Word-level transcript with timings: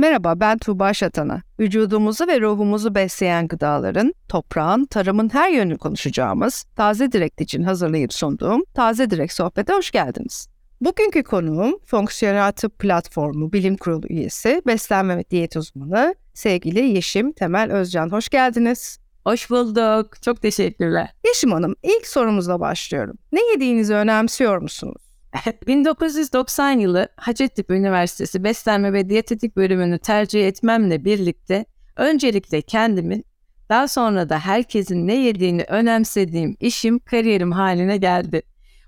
Merhaba 0.00 0.40
ben 0.40 0.58
Tuğba 0.58 0.94
Şatan'a. 0.94 1.42
Vücudumuzu 1.60 2.26
ve 2.26 2.40
ruhumuzu 2.40 2.94
besleyen 2.94 3.48
gıdaların, 3.48 4.14
toprağın, 4.28 4.84
tarımın 4.84 5.28
her 5.34 5.50
yönünü 5.50 5.78
konuşacağımız 5.78 6.64
Taze 6.76 7.12
Direkt 7.12 7.40
için 7.40 7.62
hazırlayıp 7.62 8.12
sunduğum 8.12 8.64
Taze 8.74 9.10
Direkt 9.10 9.32
Sohbet'e 9.32 9.72
hoş 9.72 9.90
geldiniz. 9.90 10.48
Bugünkü 10.80 11.22
konuğum 11.22 11.78
Fonksiyonel 11.84 12.52
Tıp 12.52 12.78
Platformu 12.78 13.52
Bilim 13.52 13.76
Kurulu 13.76 14.06
üyesi, 14.08 14.62
beslenme 14.66 15.16
ve 15.16 15.24
diyet 15.30 15.56
uzmanı 15.56 16.14
sevgili 16.34 16.80
Yeşim 16.80 17.32
Temel 17.32 17.72
Özcan. 17.72 18.12
Hoş 18.12 18.28
geldiniz. 18.28 18.98
Hoş 19.24 19.50
bulduk. 19.50 20.22
Çok 20.22 20.42
teşekkürler. 20.42 21.10
Yeşim 21.26 21.52
Hanım 21.52 21.74
ilk 21.82 22.06
sorumuzla 22.06 22.60
başlıyorum. 22.60 23.18
Ne 23.32 23.40
yediğinizi 23.52 23.94
önemsiyor 23.94 24.58
musunuz? 24.58 25.09
1990 25.66 26.70
yılı 26.70 27.08
Hacettepe 27.16 27.74
Üniversitesi 27.74 28.44
Beslenme 28.44 28.92
ve 28.92 29.08
Diyetetik 29.08 29.56
bölümünü 29.56 29.98
tercih 29.98 30.48
etmemle 30.48 31.04
birlikte 31.04 31.64
öncelikle 31.96 32.62
kendimin 32.62 33.24
daha 33.68 33.88
sonra 33.88 34.28
da 34.28 34.38
herkesin 34.38 35.06
ne 35.06 35.14
yediğini 35.14 35.64
önemsediğim 35.68 36.56
işim 36.60 36.98
kariyerim 36.98 37.52
haline 37.52 37.96
geldi. 37.96 38.42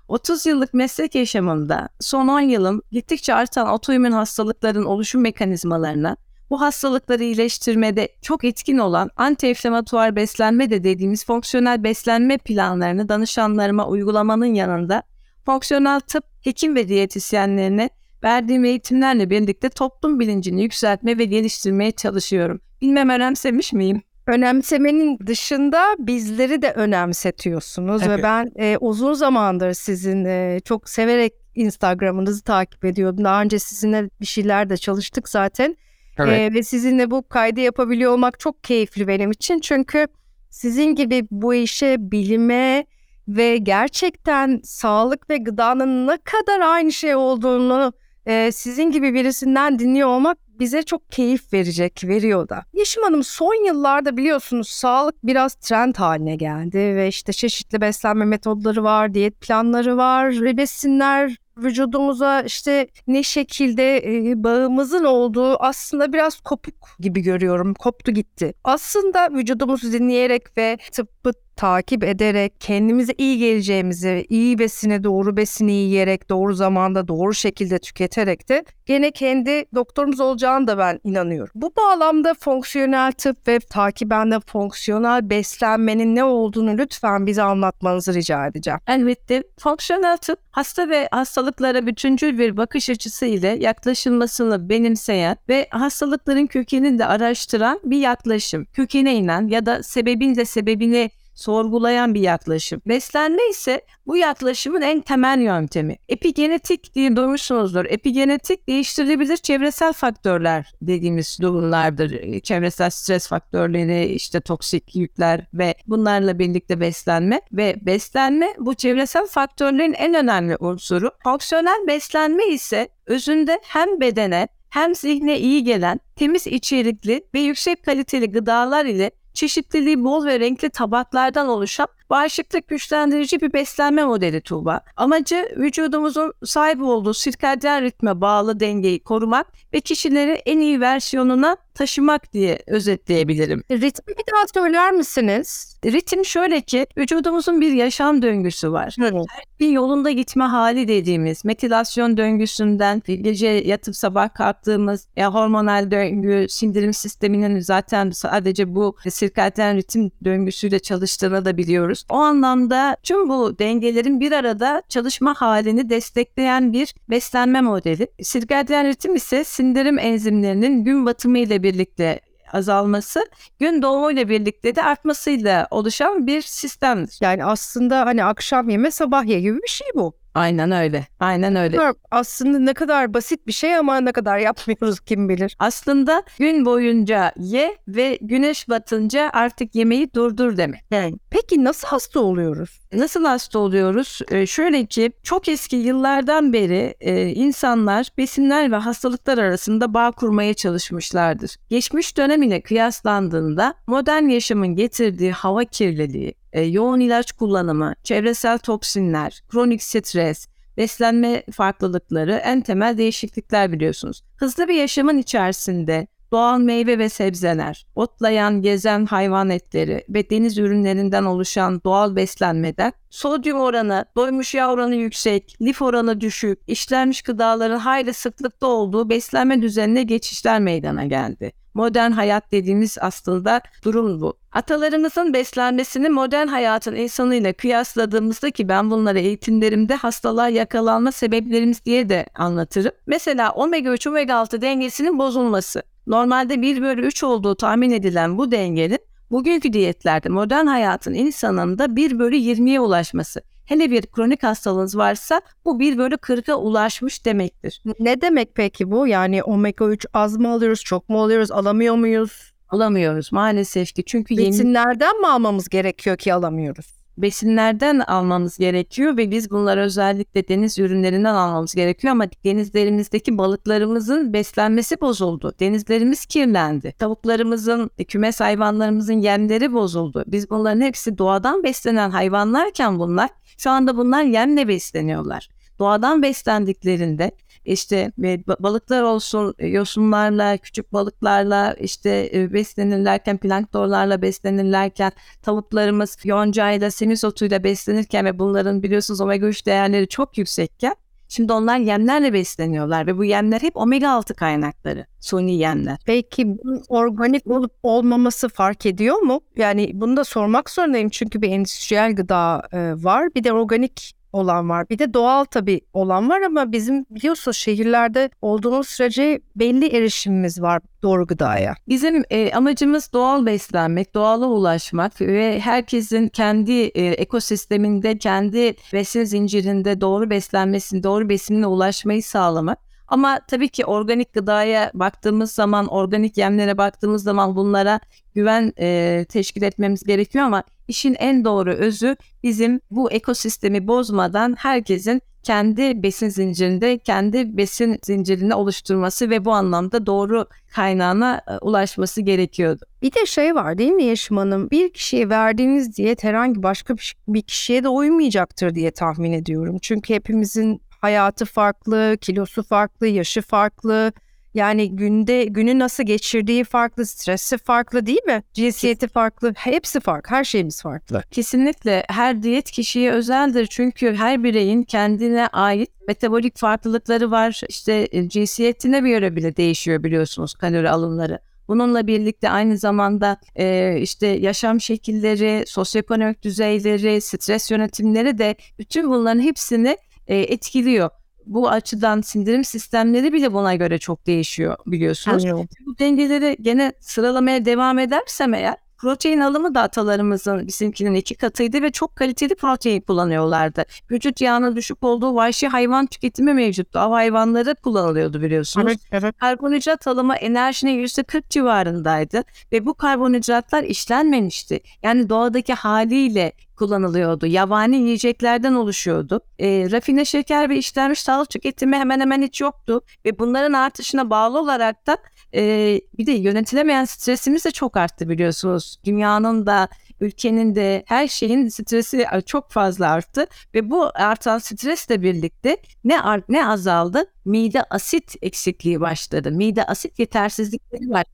30 0.07 0.45
yıllık 0.45 0.73
meslek 0.73 1.15
yaşamımda 1.15 1.89
son 1.99 2.27
10 2.27 2.39
yılım 2.39 2.81
gittikçe 2.91 3.33
artan 3.33 3.69
otoimmün 3.69 4.11
hastalıkların 4.11 4.85
oluşum 4.85 5.21
mekanizmalarına, 5.21 6.17
bu 6.49 6.61
hastalıkları 6.61 7.23
iyileştirmede 7.23 8.09
çok 8.21 8.43
etkin 8.43 8.77
olan 8.77 9.09
antiinflamatuar 9.15 10.15
beslenme 10.15 10.69
de 10.69 10.83
dediğimiz 10.83 11.25
fonksiyonel 11.25 11.83
beslenme 11.83 12.37
planlarını 12.37 13.09
danışanlarıma 13.09 13.87
uygulamanın 13.87 14.53
yanında 14.53 15.03
fonksiyonel 15.45 15.99
tıp, 15.99 16.23
hekim 16.41 16.75
ve 16.75 16.87
diyetisyenlerine 16.87 17.89
verdiğim 18.23 18.65
eğitimlerle 18.65 19.29
birlikte 19.29 19.69
toplum 19.69 20.19
bilincini 20.19 20.63
yükseltme 20.63 21.17
ve 21.17 21.25
geliştirmeye 21.25 21.91
çalışıyorum. 21.91 22.61
Bilmem 22.81 23.09
önemsemiş 23.09 23.73
miyim? 23.73 24.01
Önemsemenin 24.27 25.19
dışında 25.27 25.95
bizleri 25.99 26.61
de 26.61 26.71
önemsetiyorsunuz 26.71 28.01
evet. 28.05 28.19
ve 28.19 28.23
ben 28.23 28.51
e, 28.59 28.77
uzun 28.77 29.13
zamandır 29.13 29.73
sizin 29.73 30.25
e, 30.25 30.59
çok 30.65 30.89
severek 30.89 31.33
Instagram'ınızı 31.55 32.43
takip 32.43 32.85
ediyordum. 32.85 33.23
Daha 33.23 33.41
önce 33.41 33.59
sizinle 33.59 34.09
bir 34.21 34.25
şeyler 34.25 34.69
de 34.69 34.77
çalıştık 34.77 35.29
zaten. 35.29 35.77
Evet. 36.19 36.51
E, 36.51 36.53
ve 36.53 36.63
sizinle 36.63 37.11
bu 37.11 37.27
kaydı 37.27 37.59
yapabiliyor 37.59 38.11
olmak 38.11 38.39
çok 38.39 38.63
keyifli 38.63 39.07
benim 39.07 39.31
için. 39.31 39.59
Çünkü 39.59 40.07
sizin 40.49 40.95
gibi 40.95 41.27
bu 41.31 41.53
işe, 41.53 41.95
bilime, 41.99 42.85
ve 43.27 43.57
gerçekten 43.57 44.61
sağlık 44.63 45.29
ve 45.29 45.37
gıdanın 45.37 46.07
ne 46.07 46.17
kadar 46.17 46.59
aynı 46.59 46.91
şey 46.91 47.15
olduğunu 47.15 47.93
e, 48.25 48.51
sizin 48.51 48.91
gibi 48.91 49.13
birisinden 49.13 49.79
dinliyor 49.79 50.07
olmak 50.09 50.37
bize 50.59 50.83
çok 50.83 51.11
keyif 51.11 51.53
verecek, 51.53 52.03
veriyor 52.03 52.49
da. 52.49 52.63
Yeşim 52.73 53.03
Hanım 53.03 53.23
son 53.23 53.65
yıllarda 53.65 54.17
biliyorsunuz 54.17 54.69
sağlık 54.69 55.15
biraz 55.23 55.55
trend 55.55 55.95
haline 55.95 56.35
geldi 56.35 56.77
ve 56.77 57.07
işte 57.07 57.33
çeşitli 57.33 57.81
beslenme 57.81 58.25
metodları 58.25 58.83
var, 58.83 59.13
diyet 59.13 59.41
planları 59.41 59.97
var, 59.97 60.57
besinler 60.57 61.37
vücudumuza 61.57 62.41
işte 62.41 62.87
ne 63.07 63.23
şekilde 63.23 64.03
bağımızın 64.43 65.03
olduğu 65.03 65.63
aslında 65.63 66.13
biraz 66.13 66.39
kopuk 66.39 66.89
gibi 66.99 67.21
görüyorum. 67.21 67.73
Koptu 67.73 68.11
gitti. 68.11 68.53
Aslında 68.63 69.29
vücudumuzu 69.31 69.91
dinleyerek 69.91 70.57
ve 70.57 70.77
tıbbı 70.91 71.33
takip 71.55 72.03
ederek 72.03 72.53
kendimize 72.59 73.13
iyi 73.17 73.37
geleceğimizi, 73.37 74.25
iyi 74.29 74.59
besine 74.59 75.03
doğru 75.03 75.37
besini 75.37 75.71
yiyerek, 75.71 76.29
doğru 76.29 76.53
zamanda, 76.53 77.07
doğru 77.07 77.33
şekilde 77.33 77.79
tüketerek 77.79 78.49
de 78.49 78.65
gene 78.85 79.11
kendi 79.11 79.65
doktorumuz 79.75 80.19
olacağını 80.19 80.67
da 80.67 80.77
ben 80.77 80.99
inanıyorum. 81.03 81.51
Bu 81.55 81.73
bağlamda 81.77 82.33
fonksiyonel 82.33 83.11
tıp 83.11 83.47
ve 83.47 83.59
takiben 83.59 84.31
de 84.31 84.39
fonksiyonel 84.47 85.29
beslenmenin 85.29 86.15
ne 86.15 86.23
olduğunu 86.23 86.77
lütfen 86.77 87.27
bize 87.27 87.43
anlatmanızı 87.43 88.13
rica 88.13 88.47
edeceğim. 88.47 88.79
Elbette. 88.87 89.43
Fonksiyonel 89.59 90.17
tıp 90.17 90.39
hasta 90.51 90.89
ve 90.89 91.07
hastalıklara 91.43 91.87
bütüncül 91.87 92.37
bir 92.37 92.57
bakış 92.57 92.89
açısı 92.89 93.25
ile 93.25 93.47
yaklaşılmasını 93.47 94.69
benimseyen 94.69 95.37
ve 95.49 95.67
hastalıkların 95.69 96.47
kökenini 96.47 96.99
de 96.99 97.05
araştıran 97.05 97.79
bir 97.83 97.97
yaklaşım. 97.97 98.65
Kökene 98.65 99.15
inen 99.15 99.47
ya 99.47 99.65
da 99.65 99.83
sebebin 99.83 100.35
de 100.35 100.45
sebebini 100.45 101.11
sorgulayan 101.35 102.13
bir 102.13 102.21
yaklaşım. 102.21 102.81
Beslenme 102.87 103.49
ise 103.49 103.81
bu 104.07 104.17
yaklaşımın 104.17 104.81
en 104.81 105.01
temel 105.01 105.41
yöntemi. 105.41 105.97
Epigenetik 106.09 106.95
diye 106.95 107.15
duymuşsunuzdur. 107.15 107.85
Epigenetik 107.85 108.67
değiştirilebilir 108.67 109.37
çevresel 109.37 109.93
faktörler 109.93 110.73
dediğimiz 110.81 111.37
durumlardır. 111.41 112.39
Çevresel 112.39 112.89
stres 112.89 113.27
faktörleri, 113.27 114.05
işte 114.05 114.39
toksik 114.39 114.95
yükler 114.95 115.47
ve 115.53 115.75
bunlarla 115.87 116.39
birlikte 116.39 116.79
beslenme 116.79 117.41
ve 117.51 117.75
beslenme 117.81 118.53
bu 118.59 118.75
çevresel 118.75 119.27
faktörlerin 119.27 119.93
en 119.93 120.13
önemli 120.13 120.57
unsuru. 120.59 121.11
Fonksiyonel 121.23 121.87
beslenme 121.87 122.47
ise 122.47 122.89
özünde 123.05 123.59
hem 123.63 124.01
bedene 124.01 124.47
hem 124.69 124.95
zihne 124.95 125.39
iyi 125.39 125.63
gelen 125.63 125.99
temiz 126.15 126.47
içerikli 126.47 127.23
ve 127.33 127.39
yüksek 127.39 127.83
kaliteli 127.85 128.31
gıdalar 128.31 128.85
ile 128.85 129.11
çeşitliliği 129.33 130.03
bol 130.03 130.25
ve 130.25 130.39
renkli 130.39 130.69
tabaklardan 130.69 131.47
oluşan 131.47 131.87
bağışıklık 132.09 132.67
güçlendirici 132.67 133.41
bir 133.41 133.53
beslenme 133.53 134.05
modeli 134.05 134.41
Tuğba. 134.41 134.81
Amacı 134.97 135.49
vücudumuzun 135.57 136.33
sahip 136.45 136.81
olduğu 136.81 137.13
sirkadyen 137.13 137.83
ritme 137.83 138.21
bağlı 138.21 138.59
dengeyi 138.59 139.03
korumak 139.03 139.47
ve 139.73 139.81
kişileri 139.81 140.31
en 140.31 140.59
iyi 140.59 140.81
versiyonuna 140.81 141.57
taşımak 141.73 142.33
diye 142.33 142.59
özetleyebilirim. 142.67 143.63
Ritmi 143.71 144.13
bir 144.17 144.33
daha 144.33 144.47
söyler 144.53 144.91
misiniz? 144.91 145.77
Ritim 145.85 146.25
şöyle 146.25 146.61
ki 146.61 146.87
vücudumuzun 146.97 147.61
bir 147.61 147.71
yaşam 147.71 148.21
döngüsü 148.21 148.71
var. 148.71 148.95
Evet. 148.99 149.13
Her 149.29 149.43
bir 149.59 149.69
yolunda 149.69 150.11
gitme 150.11 150.43
hali 150.43 150.87
dediğimiz 150.87 151.45
metilasyon 151.45 152.17
döngüsünden 152.17 153.01
gece 153.05 153.47
yatıp 153.47 153.95
sabah 153.95 154.33
kalktığımız 154.33 155.07
ya 155.15 155.33
hormonal 155.33 155.91
döngü, 155.91 156.45
sindirim 156.49 156.93
sisteminin 156.93 157.59
zaten 157.59 158.11
sadece 158.11 158.75
bu 158.75 158.95
sirkadyen 159.09 159.77
ritim 159.77 160.11
döngüsüyle 160.23 160.79
çalıştığını 160.79 161.45
da 161.45 161.57
biliyoruz. 161.57 161.92
O 162.09 162.15
anlamda 162.15 162.97
tüm 163.03 163.29
bu 163.29 163.59
dengelerin 163.59 164.19
bir 164.19 164.31
arada 164.31 164.83
çalışma 164.89 165.33
halini 165.33 165.89
destekleyen 165.89 166.73
bir 166.73 166.95
beslenme 167.09 167.61
modeli. 167.61 168.07
Sirkadyen 168.21 168.87
ritim 168.87 169.15
ise 169.15 169.43
sindirim 169.43 169.99
enzimlerinin 169.99 170.83
gün 170.83 171.05
batımı 171.05 171.37
ile 171.37 171.63
birlikte 171.63 172.19
azalması 172.53 173.25
gün 173.59 173.81
doğumuyla 173.81 174.29
birlikte 174.29 174.75
de 174.75 174.83
artmasıyla 174.83 175.67
oluşan 175.71 176.27
bir 176.27 176.41
sistemdir. 176.41 177.17
Yani 177.21 177.45
aslında 177.45 178.05
hani 178.05 178.23
akşam 178.23 178.69
yeme 178.69 178.91
sabah 178.91 179.25
ye 179.25 179.39
gibi 179.39 179.61
bir 179.61 179.67
şey 179.67 179.87
bu. 179.95 180.22
Aynen 180.33 180.71
öyle. 180.71 181.07
Aynen 181.19 181.55
öyle. 181.55 181.77
Aslında 182.11 182.59
ne 182.59 182.73
kadar 182.73 183.13
basit 183.13 183.47
bir 183.47 183.51
şey 183.51 183.75
ama 183.75 183.99
ne 183.99 184.11
kadar 184.11 184.37
yapmıyoruz 184.37 184.99
kim 184.99 185.29
bilir. 185.29 185.55
Aslında 185.59 186.23
gün 186.39 186.65
boyunca 186.65 187.31
ye 187.37 187.77
ve 187.87 188.17
güneş 188.21 188.69
batınca 188.69 189.29
artık 189.33 189.75
yemeği 189.75 190.13
durdur 190.13 190.57
demek. 190.57 190.81
Peki 191.29 191.63
nasıl 191.63 191.87
hasta 191.87 192.19
oluyoruz? 192.19 192.79
Nasıl 192.93 193.25
hasta 193.25 193.59
oluyoruz? 193.59 194.19
Ee, 194.31 194.45
şöyle 194.45 194.85
ki 194.85 195.11
çok 195.23 195.47
eski 195.47 195.75
yıllardan 195.75 196.53
beri 196.53 196.95
e, 197.01 197.27
insanlar 197.27 198.07
besinler 198.17 198.71
ve 198.71 198.75
hastalıklar 198.75 199.37
arasında 199.37 199.93
bağ 199.93 200.11
kurmaya 200.11 200.53
çalışmışlardır. 200.53 201.55
Geçmiş 201.69 202.17
dönem 202.17 202.43
ile 202.43 202.61
kıyaslandığında 202.61 203.73
modern 203.87 204.23
yaşamın 204.27 204.75
getirdiği 204.75 205.31
hava 205.31 205.63
kirliliği, 205.63 206.33
e, 206.53 206.61
yoğun 206.61 206.99
ilaç 206.99 207.31
kullanımı, 207.31 207.95
çevresel 208.03 208.57
toksinler, 208.57 209.43
kronik 209.49 209.83
stres, 209.83 210.47
beslenme 210.77 211.43
farklılıkları 211.51 212.33
en 212.33 212.61
temel 212.61 212.97
değişiklikler 212.97 213.71
biliyorsunuz. 213.71 214.23
Hızlı 214.35 214.67
bir 214.67 214.73
yaşamın 214.73 215.17
içerisinde 215.17 216.07
doğal 216.33 216.59
meyve 216.59 216.99
ve 216.99 217.09
sebzeler, 217.09 217.85
otlayan, 217.95 218.61
gezen 218.61 219.05
hayvan 219.05 219.49
etleri 219.49 220.05
ve 220.09 220.29
deniz 220.29 220.57
ürünlerinden 220.57 221.23
oluşan 221.23 221.81
doğal 221.83 222.15
beslenmeden 222.15 222.93
sodyum 223.09 223.59
oranı, 223.59 224.05
doymuş 224.15 224.53
yağ 224.53 224.71
oranı 224.71 224.95
yüksek, 224.95 225.57
lif 225.61 225.81
oranı 225.81 226.21
düşük, 226.21 226.59
işlenmiş 226.67 227.21
gıdaların 227.21 227.79
hayli 227.79 228.13
sıklıkta 228.13 228.67
olduğu 228.67 229.09
beslenme 229.09 229.61
düzenine 229.61 230.03
geçişler 230.03 230.59
meydana 230.59 231.05
geldi. 231.05 231.51
Modern 231.73 232.11
hayat 232.11 232.51
dediğimiz 232.51 232.97
aslında 233.01 233.61
durum 233.83 234.21
bu. 234.21 234.37
Atalarımızın 234.51 235.33
beslenmesini 235.33 236.09
modern 236.09 236.47
hayatın 236.47 236.95
insanıyla 236.95 237.53
kıyasladığımızda 237.53 238.51
ki 238.51 238.69
ben 238.69 238.91
bunları 238.91 239.19
eğitimlerimde 239.19 239.95
hastalığa 239.95 240.49
yakalanma 240.49 241.11
sebeplerimiz 241.11 241.85
diye 241.85 242.09
de 242.09 242.25
anlatırım. 242.35 242.91
Mesela 243.07 243.51
omega 243.51 243.93
3 243.93 244.07
omega 244.07 244.35
6 244.35 244.61
dengesinin 244.61 245.19
bozulması. 245.19 245.83
Normalde 246.07 246.61
1 246.61 246.81
bölü 246.81 247.01
3 247.05 247.23
olduğu 247.23 247.55
tahmin 247.55 247.91
edilen 247.91 248.37
bu 248.37 248.51
dengenin 248.51 248.99
bugünkü 249.31 249.73
diyetlerde 249.73 250.29
modern 250.29 250.65
hayatın 250.65 251.13
insanında 251.13 251.95
1 251.95 252.19
bölü 252.19 252.35
20'ye 252.35 252.79
ulaşması. 252.79 253.41
Hele 253.65 253.91
bir 253.91 254.01
kronik 254.05 254.43
hastalığınız 254.43 254.97
varsa 254.97 255.41
bu 255.65 255.79
1 255.79 255.97
bölü 255.97 256.15
40'a 256.15 256.55
ulaşmış 256.55 257.25
demektir. 257.25 257.83
Ne 257.99 258.21
demek 258.21 258.55
peki 258.55 258.91
bu? 258.91 259.07
Yani 259.07 259.43
omega 259.43 259.85
3 259.85 260.05
az 260.13 260.37
mı 260.37 260.51
alıyoruz, 260.51 260.83
çok 260.83 261.09
mu 261.09 261.23
alıyoruz, 261.23 261.51
alamıyor 261.51 261.95
muyuz? 261.95 262.53
Alamıyoruz 262.69 263.31
maalesef 263.31 263.93
ki. 263.93 264.03
Çünkü 264.05 264.37
Besinlerden 264.37 265.07
yeni... 265.07 265.19
mi 265.19 265.27
almamız 265.27 265.69
gerekiyor 265.69 266.17
ki 266.17 266.33
alamıyoruz? 266.33 266.92
Besinlerden 267.17 267.99
almamız 267.99 268.57
gerekiyor 268.57 269.17
ve 269.17 269.31
biz 269.31 269.51
bunları 269.51 269.81
özellikle 269.81 270.47
deniz 270.47 270.79
ürünlerinden 270.79 271.33
almamız 271.33 271.75
gerekiyor 271.75 272.11
ama 272.11 272.25
denizlerimizdeki 272.43 273.37
balıklarımızın 273.37 274.33
beslenmesi 274.33 275.01
bozuldu. 275.01 275.53
Denizlerimiz 275.59 276.25
kirlendi. 276.25 276.93
Tavuklarımızın, 276.99 277.91
kümes 278.07 278.39
hayvanlarımızın 278.39 279.13
yemleri 279.21 279.73
bozuldu. 279.73 280.23
Biz 280.27 280.49
bunların 280.49 280.81
hepsi 280.81 281.17
doğadan 281.17 281.63
beslenen 281.63 282.09
hayvanlarken 282.09 282.99
bunlar 282.99 283.29
şu 283.57 283.69
anda 283.69 283.97
bunlar 283.97 284.23
yemle 284.23 284.67
besleniyorlar. 284.67 285.49
Doğadan 285.79 286.23
beslendiklerinde 286.23 287.31
işte 287.65 288.11
balıklar 288.59 289.03
olsun 289.03 289.55
e, 289.59 289.67
yosunlarla, 289.67 290.57
küçük 290.57 290.93
balıklarla 290.93 291.73
işte 291.73 292.29
e, 292.33 292.53
beslenirlerken, 292.53 293.37
planktonlarla 293.37 294.21
beslenirlerken, 294.21 295.11
tavuklarımız 295.41 296.17
yoncayla, 296.23 296.91
semisotuyla 296.91 297.63
beslenirken 297.63 298.25
ve 298.25 298.39
bunların 298.39 298.83
biliyorsunuz 298.83 299.21
omega 299.21 299.47
3 299.47 299.65
değerleri 299.65 300.07
çok 300.07 300.37
yüksekken 300.37 300.95
Şimdi 301.33 301.53
onlar 301.53 301.77
yemlerle 301.77 302.33
besleniyorlar 302.33 303.07
ve 303.07 303.17
bu 303.17 303.23
yemler 303.23 303.61
hep 303.61 303.77
omega 303.77 304.09
6 304.09 304.33
kaynakları, 304.33 305.05
suni 305.19 305.55
yemler. 305.55 305.97
Peki 306.05 306.57
organik 306.87 307.47
olup 307.47 307.71
olmaması 307.83 308.49
fark 308.49 308.85
ediyor 308.85 309.17
mu? 309.17 309.41
Yani 309.55 309.91
bunu 309.93 310.17
da 310.17 310.23
sormak 310.23 310.69
zorundayım 310.69 311.09
çünkü 311.09 311.41
bir 311.41 311.49
endüstriyel 311.49 312.15
gıda 312.15 312.67
e, 312.71 313.03
var. 313.03 313.35
Bir 313.35 313.43
de 313.43 313.53
organik 313.53 314.13
olan 314.33 314.69
var. 314.69 314.89
Bir 314.89 314.99
de 314.99 315.13
doğal 315.13 315.45
tabii 315.45 315.81
olan 315.93 316.29
var 316.29 316.41
ama 316.41 316.71
bizim 316.71 317.05
biliyorsunuz 317.09 317.57
şehirlerde 317.57 318.29
olduğumuz 318.41 318.87
sürece 318.87 319.41
belli 319.55 319.87
erişimimiz 319.87 320.61
var 320.61 320.81
doğru 321.03 321.27
gıdaya. 321.27 321.75
Bizim 321.87 322.23
e, 322.29 322.51
amacımız 322.53 323.13
doğal 323.13 323.45
beslenmek, 323.45 324.13
doğala 324.13 324.45
ulaşmak 324.45 325.21
ve 325.21 325.59
herkesin 325.59 326.27
kendi 326.27 326.71
e, 326.71 327.05
ekosisteminde, 327.05 328.17
kendi 328.17 328.75
besin 328.93 329.23
zincirinde 329.23 330.01
doğru 330.01 330.29
beslenmesini, 330.29 331.03
doğru 331.03 331.29
besinine 331.29 331.67
ulaşmayı 331.67 332.23
sağlamak. 332.23 332.92
Ama 333.13 333.39
tabii 333.47 333.69
ki 333.69 333.85
organik 333.85 334.33
gıdaya 334.33 334.91
baktığımız 334.93 335.51
zaman, 335.51 335.87
organik 335.87 336.37
yemlere 336.37 336.77
baktığımız 336.77 337.23
zaman 337.23 337.55
bunlara 337.55 337.99
güven 338.35 338.73
e, 338.79 339.25
teşkil 339.29 339.61
etmemiz 339.61 340.03
gerekiyor 340.03 340.45
ama 340.45 340.63
işin 340.87 341.15
en 341.19 341.45
doğru 341.45 341.73
özü 341.73 342.15
bizim 342.43 342.81
bu 342.91 343.11
ekosistemi 343.11 343.87
bozmadan 343.87 344.55
herkesin 344.59 345.21
kendi 345.43 346.03
besin 346.03 346.29
zincirinde 346.29 346.97
kendi 346.97 347.57
besin 347.57 347.99
zincirini 348.03 348.55
oluşturması 348.55 349.29
ve 349.29 349.45
bu 349.45 349.51
anlamda 349.51 350.05
doğru 350.05 350.45
kaynağına 350.71 351.41
e, 351.47 351.57
ulaşması 351.57 352.21
gerekiyordu. 352.21 352.85
Bir 353.01 353.11
de 353.11 353.25
şey 353.25 353.55
var 353.55 353.77
değil 353.77 353.91
mi 353.91 354.03
Yeşim 354.03 354.37
Hanım? 354.37 354.69
Bir 354.71 354.93
kişiye 354.93 355.29
verdiğiniz 355.29 355.97
diyet 355.97 356.23
herhangi 356.23 356.63
başka 356.63 356.95
bir 357.27 357.41
kişiye 357.41 357.83
de 357.83 357.89
uymayacaktır 357.89 358.75
diye 358.75 358.91
tahmin 358.91 359.31
ediyorum. 359.31 359.77
Çünkü 359.81 360.13
hepimizin 360.13 360.81
hayatı 361.03 361.45
farklı, 361.45 362.17
kilosu 362.21 362.63
farklı, 362.63 363.07
yaşı 363.07 363.41
farklı. 363.41 364.13
Yani 364.53 364.95
günde 364.95 365.43
günü 365.43 365.79
nasıl 365.79 366.03
geçirdiği 366.03 366.63
farklı, 366.63 367.05
stresi 367.05 367.57
farklı 367.57 368.05
değil 368.05 368.23
mi? 368.25 368.43
Cinsiyeti 368.53 369.07
farklı, 369.07 369.53
hepsi 369.57 369.99
farklı, 369.99 370.35
her 370.35 370.43
şeyimiz 370.43 370.81
farklı. 370.81 371.23
Kesinlikle 371.31 372.05
her 372.09 372.43
diyet 372.43 372.71
kişiye 372.71 373.11
özeldir 373.11 373.67
çünkü 373.67 374.15
her 374.15 374.43
bireyin 374.43 374.83
kendine 374.83 375.47
ait 375.47 375.89
metabolik 376.07 376.57
farklılıkları 376.57 377.31
var. 377.31 377.61
İşte 377.69 378.07
e, 378.11 378.29
cinsiyetine 378.29 378.99
göre 378.99 379.35
bile 379.35 379.55
değişiyor 379.55 380.03
biliyorsunuz 380.03 380.53
kalori 380.53 380.89
alımları. 380.89 381.39
Bununla 381.67 382.07
birlikte 382.07 382.49
aynı 382.49 382.77
zamanda 382.77 383.37
e, 383.55 383.97
işte 384.01 384.27
yaşam 384.27 384.81
şekilleri, 384.81 385.63
sosyoekonomik 385.67 386.43
düzeyleri, 386.43 387.21
stres 387.21 387.71
yönetimleri 387.71 388.37
de 388.37 388.55
bütün 388.79 389.09
bunların 389.09 389.41
hepsini 389.41 389.97
e, 390.27 390.37
etkiliyor. 390.37 391.09
Bu 391.45 391.69
açıdan 391.69 392.21
sindirim 392.21 392.63
sistemleri 392.63 393.33
bile 393.33 393.53
buna 393.53 393.75
göre 393.75 393.97
çok 393.97 394.27
değişiyor 394.27 394.77
biliyorsunuz. 394.85 395.45
Evet. 395.45 395.69
Bu 395.85 395.99
dengeleri 395.99 396.57
gene 396.61 396.93
sıralamaya 396.99 397.65
devam 397.65 397.99
edersem 397.99 398.53
eğer 398.53 398.75
Protein 399.03 399.39
alımı 399.39 399.75
da 399.75 399.81
atalarımızın 399.81 400.67
bizimkinin 400.67 401.13
iki 401.13 401.35
katıydı 401.35 401.81
ve 401.81 401.91
çok 401.91 402.15
kaliteli 402.15 402.55
protein 402.55 403.01
kullanıyorlardı. 403.01 403.85
Vücut 404.11 404.41
yağının 404.41 404.75
düşük 404.75 405.03
olduğu 405.03 405.35
vahşi 405.35 405.67
hayvan 405.67 406.05
tüketimi 406.05 406.53
mevcuttu. 406.53 406.99
Av 406.99 407.11
hayvanları 407.11 407.75
kullanılıyordu 407.75 408.41
biliyorsunuz. 408.41 408.87
Evet, 408.87 408.99
evet. 409.11 409.37
Karbonhidrat 409.37 410.07
alımı 410.07 410.35
enerjinin 410.35 411.03
%40 411.05 411.43
civarındaydı 411.49 412.43
ve 412.71 412.85
bu 412.85 412.93
karbonhidratlar 412.93 413.83
işlenmemişti. 413.83 414.79
Yani 415.03 415.29
doğadaki 415.29 415.73
haliyle 415.73 416.53
kullanılıyordu. 416.75 417.45
Yabani 417.45 417.95
yiyeceklerden 417.95 418.73
oluşuyordu. 418.73 419.41
E, 419.59 419.91
rafine 419.91 420.25
şeker 420.25 420.69
ve 420.69 420.77
işlenmiş 420.77 421.23
tahıl 421.23 421.45
tüketimi 421.45 421.95
hemen 421.95 422.19
hemen 422.19 422.41
hiç 422.41 422.61
yoktu. 422.61 423.01
Ve 423.25 423.39
bunların 423.39 423.73
artışına 423.73 424.29
bağlı 424.29 424.59
olarak 424.59 425.07
da 425.07 425.17
e, 425.55 426.01
bir 426.17 426.25
de 426.25 426.31
yönetilemeyen 426.31 427.05
stresimiz 427.05 427.65
de 427.65 427.71
çok 427.71 427.97
arttı 427.97 428.29
biliyorsunuz. 428.29 428.97
Dünyanın 429.05 429.65
da 429.65 429.87
ülkenin 430.19 430.75
de 430.75 431.03
her 431.05 431.27
şeyin 431.27 431.67
stresi 431.67 432.25
çok 432.45 432.71
fazla 432.71 433.09
arttı 433.09 433.47
ve 433.73 433.89
bu 433.89 434.11
artan 434.13 434.57
stresle 434.57 435.21
birlikte 435.21 435.77
ne 436.03 436.21
art 436.21 436.49
ne 436.49 436.67
azaldı? 436.67 437.25
Mide 437.45 437.83
asit 437.83 438.35
eksikliği 438.41 439.01
başladı. 439.01 439.51
Mide 439.51 439.83
asit 439.83 440.19
yetersizlikleri 440.19 441.09
var. 441.09 441.25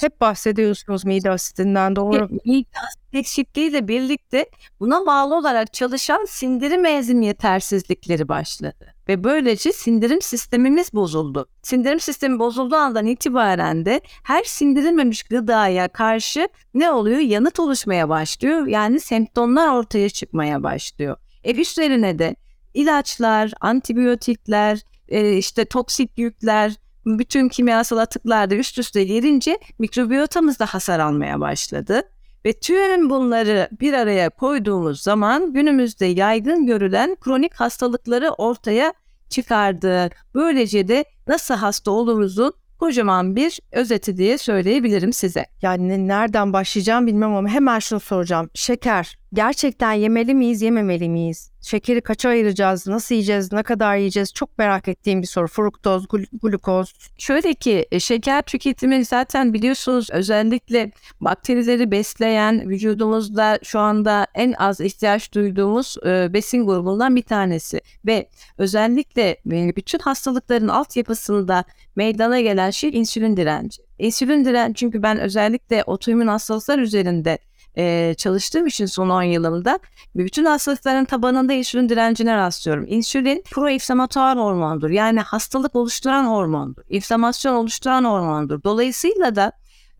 Hep 0.00 0.20
bahsediyorsunuz 0.20 1.04
mide 1.04 1.30
asitinden 1.30 1.96
doğru. 1.96 2.28
Mide 2.44 2.68
asit 2.86 3.14
eksikliğiyle 3.14 3.88
birlikte 3.88 4.46
buna 4.80 5.06
bağlı 5.06 5.36
olarak 5.36 5.72
çalışan 5.72 6.24
sindirim 6.24 6.86
enzim 6.86 7.22
yetersizlikleri 7.22 8.28
başladı 8.28 8.97
ve 9.08 9.24
böylece 9.24 9.72
sindirim 9.72 10.22
sistemimiz 10.22 10.92
bozuldu. 10.92 11.48
Sindirim 11.62 12.00
sistemi 12.00 12.38
bozulduğu 12.38 12.76
andan 12.76 13.06
itibaren 13.06 13.84
de 13.84 14.00
her 14.22 14.44
sindirilmemiş 14.44 15.22
gıdaya 15.22 15.88
karşı 15.88 16.48
ne 16.74 16.90
oluyor? 16.90 17.18
Yanıt 17.18 17.60
oluşmaya 17.60 18.08
başlıyor. 18.08 18.66
Yani 18.66 19.00
semptomlar 19.00 19.68
ortaya 19.68 20.10
çıkmaya 20.10 20.62
başlıyor. 20.62 21.16
E 21.44 21.54
üstlerine 21.54 22.18
de 22.18 22.36
ilaçlar, 22.74 23.52
antibiyotikler, 23.60 24.80
e, 25.08 25.36
işte 25.36 25.64
toksik 25.64 26.18
yükler, 26.18 26.74
bütün 27.06 27.48
kimyasal 27.48 27.98
atıklar 27.98 28.50
da 28.50 28.54
üst 28.54 28.78
üste 28.78 29.04
gelince 29.04 29.58
mikrobiyotamız 29.78 30.58
da 30.58 30.66
hasar 30.66 30.98
almaya 30.98 31.40
başladı. 31.40 32.02
Ve 32.44 32.52
tüm 32.52 33.10
bunları 33.10 33.68
bir 33.80 33.92
araya 33.92 34.30
koyduğumuz 34.30 35.02
zaman 35.02 35.52
günümüzde 35.52 36.06
yaygın 36.06 36.66
görülen 36.66 37.16
kronik 37.20 37.54
hastalıkları 37.54 38.30
ortaya 38.30 38.92
çıkardı. 39.28 40.10
Böylece 40.34 40.88
de 40.88 41.04
nasıl 41.26 41.54
hasta 41.54 41.90
oluruzun 41.90 42.52
kocaman 42.78 43.36
bir 43.36 43.60
özeti 43.72 44.16
diye 44.16 44.38
söyleyebilirim 44.38 45.12
size. 45.12 45.46
Yani 45.62 46.08
nereden 46.08 46.52
başlayacağım 46.52 47.06
bilmem 47.06 47.34
ama 47.34 47.48
hemen 47.48 47.78
şunu 47.78 48.00
soracağım. 48.00 48.50
Şeker 48.54 49.18
gerçekten 49.32 49.92
yemeli 49.92 50.34
miyiz, 50.34 50.62
yememeli 50.62 51.08
miyiz? 51.08 51.50
Şekeri 51.60 52.00
kaça 52.00 52.28
ayıracağız, 52.28 52.86
nasıl 52.86 53.14
yiyeceğiz, 53.14 53.52
ne 53.52 53.62
kadar 53.62 53.96
yiyeceğiz? 53.96 54.32
Çok 54.34 54.58
merak 54.58 54.88
ettiğim 54.88 55.22
bir 55.22 55.26
soru. 55.26 55.46
Fruktoz, 55.48 56.06
glukoz. 56.42 56.94
Şöyle 57.18 57.54
ki 57.54 57.86
e, 57.92 58.00
şeker 58.00 58.42
tüketimi 58.42 59.04
zaten 59.04 59.54
biliyorsunuz 59.54 60.10
özellikle 60.10 60.92
bakterileri 61.20 61.90
besleyen 61.90 62.70
vücudumuzda 62.70 63.58
şu 63.62 63.78
anda 63.78 64.26
en 64.34 64.52
az 64.52 64.80
ihtiyaç 64.80 65.34
duyduğumuz 65.34 65.96
e, 66.06 66.32
besin 66.32 66.66
grubundan 66.66 67.16
bir 67.16 67.22
tanesi. 67.22 67.80
Ve 68.06 68.28
özellikle 68.58 69.30
e, 69.30 69.76
bütün 69.76 69.98
hastalıkların 69.98 70.68
altyapısında 70.68 71.64
meydana 71.96 72.40
gelen 72.40 72.70
şey 72.70 72.90
insülin 72.90 73.36
direnci. 73.36 73.82
İnsülin 73.98 74.44
direnci 74.44 74.74
çünkü 74.74 75.02
ben 75.02 75.18
özellikle 75.18 75.84
otoimmün 75.84 76.26
hastalıklar 76.26 76.78
üzerinde 76.78 77.38
e, 77.78 78.14
çalıştığım 78.18 78.66
için 78.66 78.86
son 78.86 79.08
10 79.08 79.22
yılımda 79.22 79.78
bütün 80.16 80.44
hastalıkların 80.44 81.04
tabanında 81.04 81.52
insülin 81.52 81.88
direncine 81.88 82.36
rastlıyorum. 82.36 82.84
İnsülin 82.88 83.42
proinflamatuar 83.50 84.38
hormondur. 84.38 84.90
Yani 84.90 85.20
hastalık 85.20 85.76
oluşturan 85.76 86.24
hormondur. 86.24 86.82
İnflamasyon 86.88 87.54
oluşturan 87.54 88.04
hormondur. 88.04 88.62
Dolayısıyla 88.62 89.36
da 89.36 89.52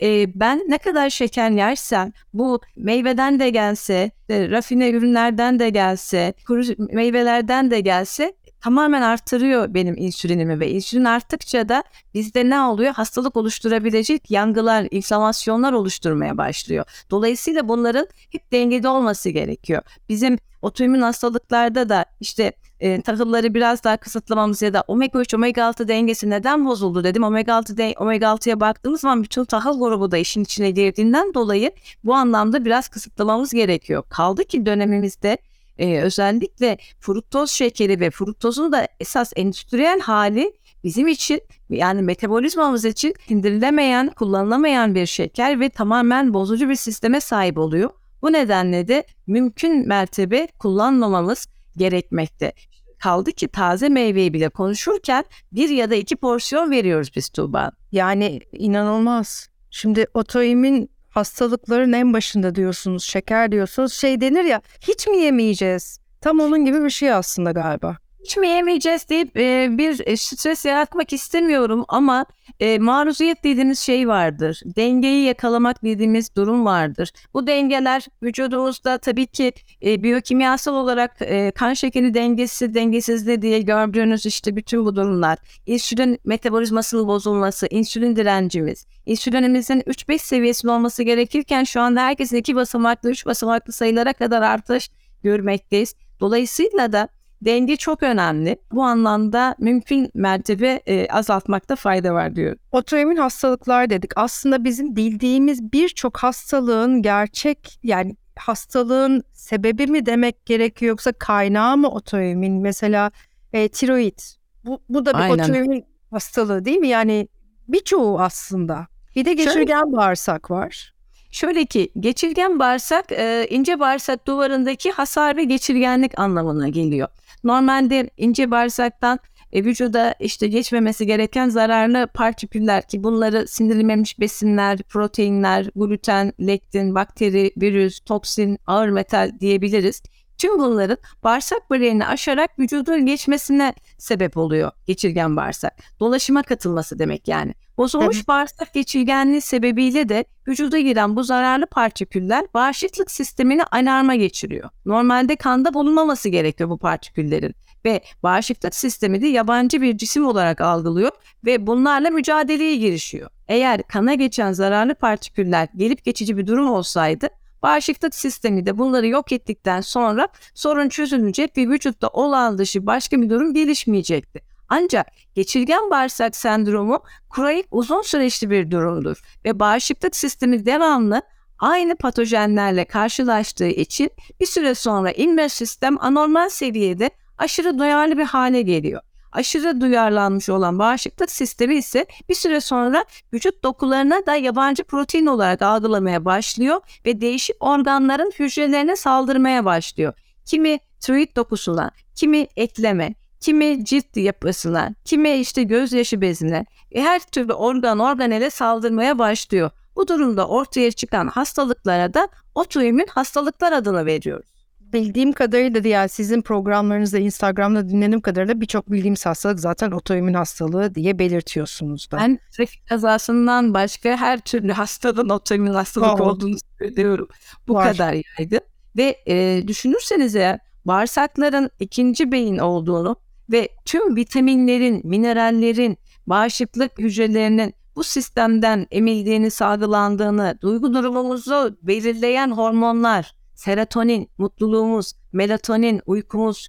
e, 0.02 0.40
ben 0.40 0.62
ne 0.68 0.78
kadar 0.78 1.10
şeker 1.10 1.50
yersem 1.50 2.12
bu 2.32 2.60
meyveden 2.76 3.40
de 3.40 3.50
gelse, 3.50 4.10
e, 4.28 4.50
rafine 4.50 4.90
ürünlerden 4.90 5.58
de 5.58 5.70
gelse, 5.70 6.34
kuru 6.46 6.62
meyvelerden 6.92 7.70
de 7.70 7.80
gelse 7.80 8.32
tamamen 8.60 9.02
artırıyor 9.02 9.74
benim 9.74 9.94
insülinimi 9.96 10.60
ve 10.60 10.70
insülin 10.70 11.04
arttıkça 11.04 11.68
da 11.68 11.84
bizde 12.14 12.50
ne 12.50 12.60
oluyor? 12.60 12.94
Hastalık 12.94 13.36
oluşturabilecek 13.36 14.30
yangılar, 14.30 14.88
inflamasyonlar 14.90 15.72
oluşturmaya 15.72 16.38
başlıyor. 16.38 16.84
Dolayısıyla 17.10 17.68
bunların 17.68 18.06
hep 18.32 18.52
dengede 18.52 18.88
olması 18.88 19.30
gerekiyor. 19.30 19.82
Bizim 20.08 20.38
otoimmün 20.62 21.00
hastalıklarda 21.00 21.88
da 21.88 22.04
işte 22.20 22.52
e, 22.80 23.00
tahılları 23.00 23.54
biraz 23.54 23.84
daha 23.84 23.96
kısıtlamamız 23.96 24.62
ya 24.62 24.74
da 24.74 24.84
omega 24.88 25.20
3 25.20 25.34
omega 25.34 25.64
6 25.64 25.88
dengesi 25.88 26.30
neden 26.30 26.66
bozuldu 26.66 27.04
dedim. 27.04 27.24
Omega 27.24 27.54
6 27.54 27.76
de, 27.76 27.94
omega 27.98 28.26
6'ya 28.26 28.60
baktığımız 28.60 29.00
zaman 29.00 29.22
bütün 29.22 29.44
tahıl 29.44 29.78
grubu 29.78 30.10
da 30.10 30.18
işin 30.18 30.42
içine 30.42 30.70
girdiğinden 30.70 31.34
dolayı 31.34 31.72
bu 32.04 32.14
anlamda 32.14 32.64
biraz 32.64 32.88
kısıtlamamız 32.88 33.52
gerekiyor. 33.52 34.02
Kaldı 34.08 34.44
ki 34.44 34.66
dönemimizde 34.66 35.38
e, 35.78 36.00
özellikle 36.00 36.78
fruktoz 37.00 37.50
şekeri 37.50 38.00
ve 38.00 38.10
fruktozun 38.10 38.72
da 38.72 38.88
esas 39.00 39.32
endüstriyel 39.36 40.00
hali 40.00 40.52
bizim 40.84 41.08
için 41.08 41.40
yani 41.70 42.02
metabolizmamız 42.02 42.84
için 42.84 43.14
indirilemeyen, 43.28 44.10
kullanılamayan 44.10 44.94
bir 44.94 45.06
şeker 45.06 45.60
ve 45.60 45.68
tamamen 45.68 46.34
bozucu 46.34 46.68
bir 46.68 46.76
sisteme 46.76 47.20
sahip 47.20 47.58
oluyor. 47.58 47.90
Bu 48.22 48.32
nedenle 48.32 48.88
de 48.88 49.04
mümkün 49.26 49.88
mertebe 49.88 50.48
kullanmamamız 50.58 51.46
gerekmekte. 51.76 52.52
Kaldı 52.98 53.32
ki 53.32 53.48
taze 53.48 53.88
meyveyi 53.88 54.32
bile 54.32 54.48
konuşurken 54.48 55.24
bir 55.52 55.68
ya 55.68 55.90
da 55.90 55.94
iki 55.94 56.16
porsiyon 56.16 56.70
veriyoruz 56.70 57.10
biz 57.16 57.28
Tuğba. 57.28 57.72
Yani 57.92 58.40
inanılmaz. 58.52 59.48
Şimdi 59.70 60.06
otoimmün 60.14 60.90
hastalıkların 61.18 61.92
en 61.92 62.12
başında 62.12 62.54
diyorsunuz, 62.54 63.04
şeker 63.04 63.52
diyorsunuz. 63.52 63.92
Şey 63.92 64.20
denir 64.20 64.44
ya, 64.44 64.62
hiç 64.80 65.06
mi 65.06 65.16
yemeyeceğiz? 65.16 65.98
Tam 66.20 66.40
onun 66.40 66.64
gibi 66.64 66.84
bir 66.84 66.90
şey 66.90 67.12
aslında 67.12 67.50
galiba 67.50 67.96
hiç 68.24 68.36
mi 68.36 68.48
yemeyeceğiz 68.48 69.08
deyip 69.08 69.36
e, 69.36 69.68
bir 69.78 70.16
stres 70.16 70.64
yaratmak 70.64 71.12
istemiyorum 71.12 71.84
ama 71.88 72.26
e, 72.60 72.78
maruziyet 72.78 73.44
dediğimiz 73.44 73.78
şey 73.78 74.08
vardır. 74.08 74.60
Dengeyi 74.64 75.24
yakalamak 75.24 75.84
dediğimiz 75.84 76.36
durum 76.36 76.64
vardır. 76.64 77.10
Bu 77.34 77.46
dengeler 77.46 78.06
vücudumuzda 78.22 78.98
tabii 78.98 79.26
ki 79.26 79.52
e, 79.84 80.02
biyokimyasal 80.02 80.74
olarak 80.74 81.16
e, 81.20 81.50
kan 81.50 81.74
şekeri 81.74 82.14
dengesi, 82.14 82.74
dengesizliği 82.74 83.42
diye 83.42 83.60
gördüğünüz 83.60 84.26
işte 84.26 84.56
bütün 84.56 84.84
bu 84.84 84.96
durumlar. 84.96 85.38
İnsülin 85.66 86.18
metabolizmasının 86.24 87.08
bozulması, 87.08 87.66
insülin 87.70 88.16
direncimiz, 88.16 88.86
insülinimizin 89.06 89.80
3-5 89.80 90.18
seviyesinde 90.18 90.72
olması 90.72 91.02
gerekirken 91.02 91.64
şu 91.64 91.80
anda 91.80 92.00
herkesin 92.00 92.36
2 92.36 92.56
basamaklı, 92.56 93.10
3 93.10 93.26
basamaklı 93.26 93.72
sayılara 93.72 94.12
kadar 94.12 94.42
artış 94.42 94.90
görmekteyiz. 95.22 95.94
Dolayısıyla 96.20 96.92
da 96.92 97.08
Denge 97.42 97.76
çok 97.76 98.02
önemli. 98.02 98.56
Bu 98.72 98.82
anlamda 98.82 99.54
mümkün 99.58 100.10
mertebe 100.14 100.80
e, 100.86 101.08
azaltmakta 101.08 101.76
fayda 101.76 102.14
var 102.14 102.36
diyor. 102.36 102.56
Otoimmün 102.72 103.16
hastalıklar 103.16 103.90
dedik. 103.90 104.10
Aslında 104.16 104.64
bizim 104.64 104.96
bildiğimiz 104.96 105.72
birçok 105.72 106.18
hastalığın 106.18 107.02
gerçek 107.02 107.78
yani 107.82 108.16
hastalığın 108.36 109.22
sebebi 109.32 109.86
mi 109.86 110.06
demek 110.06 110.46
gerekiyor 110.46 110.88
yoksa 110.88 111.12
kaynağı 111.12 111.76
mı 111.76 111.90
otoimmün? 111.90 112.62
Mesela 112.62 113.10
e, 113.52 113.68
tiroid. 113.68 114.18
Bu, 114.64 114.80
bu 114.88 115.06
da 115.06 115.14
bir 115.14 115.18
Aynen. 115.18 115.44
otoimmün 115.44 115.84
hastalığı 116.10 116.64
değil 116.64 116.78
mi? 116.78 116.88
Yani 116.88 117.28
birçoğu 117.68 118.20
aslında. 118.20 118.86
Bir 119.16 119.24
de 119.24 119.34
geçirgen 119.34 119.82
Şöyle, 119.82 119.96
bağırsak 119.96 120.50
var. 120.50 120.94
Şöyle 121.30 121.64
ki 121.64 121.90
geçirgen 122.00 122.58
bağırsak 122.58 123.12
e, 123.12 123.46
ince 123.50 123.80
bağırsak 123.80 124.26
duvarındaki 124.26 124.90
hasar 124.90 125.36
ve 125.36 125.44
geçirgenlik 125.44 126.18
anlamına 126.18 126.68
geliyor. 126.68 127.08
Normalde 127.44 128.10
ince 128.16 128.50
bağırsaktan 128.50 129.18
e, 129.52 129.64
vücuda 129.64 130.14
işte 130.20 130.48
geçmemesi 130.48 131.06
gereken 131.06 131.48
zararlı 131.48 132.06
partiküller 132.14 132.88
ki 132.88 133.04
bunları 133.04 133.48
sindirilmemiş 133.48 134.20
besinler, 134.20 134.78
proteinler, 134.82 135.70
gluten, 135.76 136.32
lektin, 136.40 136.94
bakteri, 136.94 137.52
virüs, 137.56 138.00
toksin, 138.00 138.58
ağır 138.66 138.88
metal 138.88 139.32
diyebiliriz. 139.40 140.02
Tüm 140.38 140.58
bunların 140.58 140.96
bağırsak 141.24 141.70
bariyerini 141.70 142.06
aşarak 142.06 142.58
vücudun 142.58 143.06
geçmesine 143.06 143.74
sebep 143.98 144.36
oluyor 144.36 144.70
geçirgen 144.86 145.36
bağırsak. 145.36 145.72
Dolaşıma 146.00 146.42
katılması 146.42 146.98
demek 146.98 147.28
yani. 147.28 147.54
Bozulmuş 147.78 148.28
bağırsak 148.28 148.74
geçirgenliği 148.74 149.40
sebebiyle 149.40 150.08
de 150.08 150.24
vücuda 150.48 150.78
giren 150.78 151.16
bu 151.16 151.24
zararlı 151.24 151.66
partiküller 151.66 152.46
bağışıklık 152.54 153.10
sistemini 153.10 153.64
alarma 153.64 154.14
geçiriyor. 154.14 154.70
Normalde 154.86 155.36
kanda 155.36 155.74
bulunmaması 155.74 156.28
gerekiyor 156.28 156.70
bu 156.70 156.78
partiküllerin 156.78 157.54
ve 157.84 158.00
bağışıklık 158.22 158.74
sistemi 158.74 159.22
de 159.22 159.26
yabancı 159.26 159.82
bir 159.82 159.96
cisim 159.98 160.26
olarak 160.26 160.60
algılıyor 160.60 161.10
ve 161.46 161.66
bunlarla 161.66 162.10
mücadeleye 162.10 162.76
girişiyor. 162.76 163.30
Eğer 163.48 163.82
kana 163.82 164.14
geçen 164.14 164.52
zararlı 164.52 164.94
partiküller 164.94 165.68
gelip 165.76 166.04
geçici 166.04 166.36
bir 166.36 166.46
durum 166.46 166.70
olsaydı 166.70 167.28
Bağışıklık 167.62 168.14
sistemi 168.14 168.66
de 168.66 168.78
bunları 168.78 169.06
yok 169.06 169.32
ettikten 169.32 169.80
sonra 169.80 170.28
sorun 170.54 170.88
çözülecek 170.88 171.56
ve 171.56 171.68
vücutta 171.68 172.08
olağan 172.08 172.58
dışı 172.58 172.86
başka 172.86 173.22
bir 173.22 173.30
durum 173.30 173.54
gelişmeyecekti. 173.54 174.47
Ancak 174.68 175.06
geçirgen 175.34 175.90
bağırsak 175.90 176.36
sendromu 176.36 177.02
kronik 177.30 177.66
uzun 177.70 178.02
süreçli 178.02 178.50
bir 178.50 178.70
durumdur 178.70 179.22
ve 179.44 179.60
bağışıklık 179.60 180.16
sistemi 180.16 180.66
devamlı 180.66 181.22
aynı 181.58 181.96
patojenlerle 181.96 182.84
karşılaştığı 182.84 183.68
için 183.68 184.10
bir 184.40 184.46
süre 184.46 184.74
sonra 184.74 185.10
immün 185.10 185.48
sistem 185.48 185.96
anormal 186.00 186.48
seviyede 186.48 187.10
aşırı 187.38 187.78
duyarlı 187.78 188.18
bir 188.18 188.24
hale 188.24 188.62
geliyor. 188.62 189.02
Aşırı 189.32 189.80
duyarlanmış 189.80 190.48
olan 190.48 190.78
bağışıklık 190.78 191.30
sistemi 191.30 191.76
ise 191.76 192.06
bir 192.28 192.34
süre 192.34 192.60
sonra 192.60 193.04
vücut 193.32 193.64
dokularına 193.64 194.26
da 194.26 194.34
yabancı 194.34 194.84
protein 194.84 195.26
olarak 195.26 195.62
algılamaya 195.62 196.24
başlıyor 196.24 196.80
ve 197.06 197.20
değişik 197.20 197.56
organların 197.60 198.32
hücrelerine 198.38 198.96
saldırmaya 198.96 199.64
başlıyor. 199.64 200.12
Kimi 200.44 200.78
tiroid 201.00 201.36
dokusuna, 201.36 201.90
kimi 202.14 202.46
ekleme, 202.56 203.14
kimi 203.40 203.84
cilt 203.84 204.16
yapısına, 204.16 204.94
kimi 205.04 205.30
işte 205.30 205.62
gözyaşı 205.62 206.20
bezine, 206.20 206.66
e, 206.92 207.02
her 207.02 207.20
türlü 207.20 207.52
organ 207.52 207.98
organele 207.98 208.50
saldırmaya 208.50 209.18
başlıyor. 209.18 209.70
Bu 209.96 210.08
durumda 210.08 210.48
ortaya 210.48 210.92
çıkan 210.92 211.26
hastalıklara 211.26 212.14
da 212.14 212.28
otoimmün 212.54 213.06
hastalıklar 213.10 213.72
adını 213.72 214.06
veriyoruz 214.06 214.58
bildiğim 214.92 215.32
kadarıyla 215.32 215.84
diğer 215.84 216.08
sizin 216.08 216.42
programlarınızda 216.42 217.18
Instagram'da 217.18 217.88
dinlediğim 217.88 218.20
kadarıyla 218.20 218.60
birçok 218.60 218.92
bildiğimiz 218.92 219.26
hastalık 219.26 219.60
zaten 219.60 219.90
otoimmün 219.90 220.34
hastalığı 220.34 220.94
diye 220.94 221.18
belirtiyorsunuz 221.18 222.10
da. 222.10 222.16
Ben 222.16 222.38
trafik 222.52 222.86
kazasından 222.88 223.74
başka 223.74 224.16
her 224.16 224.40
türlü 224.40 224.72
hastalığın 224.72 225.28
otoimmün 225.28 225.74
hastalık 225.74 226.20
oh. 226.20 226.26
olduğunu 226.26 226.56
söylüyorum. 226.78 227.28
Bu 227.68 227.74
Var. 227.74 227.92
kadar 227.92 228.16
yaygın. 228.38 228.60
Ve 228.96 229.16
e, 229.26 229.64
düşünürseniz 229.68 230.36
eğer 230.36 230.58
bağırsakların 230.84 231.70
ikinci 231.80 232.32
beyin 232.32 232.58
olduğunu 232.58 233.16
ve 233.50 233.68
tüm 233.84 234.16
vitaminlerin, 234.16 235.00
minerallerin, 235.04 235.98
bağışıklık 236.26 236.98
hücrelerinin 236.98 237.74
bu 237.96 238.04
sistemden 238.04 238.86
emildiğini, 238.90 239.50
salgılandığını, 239.50 240.58
duygu 240.62 240.94
durumumuzu 240.94 241.78
belirleyen 241.82 242.50
hormonlar, 242.50 243.34
serotonin, 243.54 244.30
mutluluğumuz, 244.38 245.12
melatonin, 245.32 246.00
uykumuz, 246.06 246.68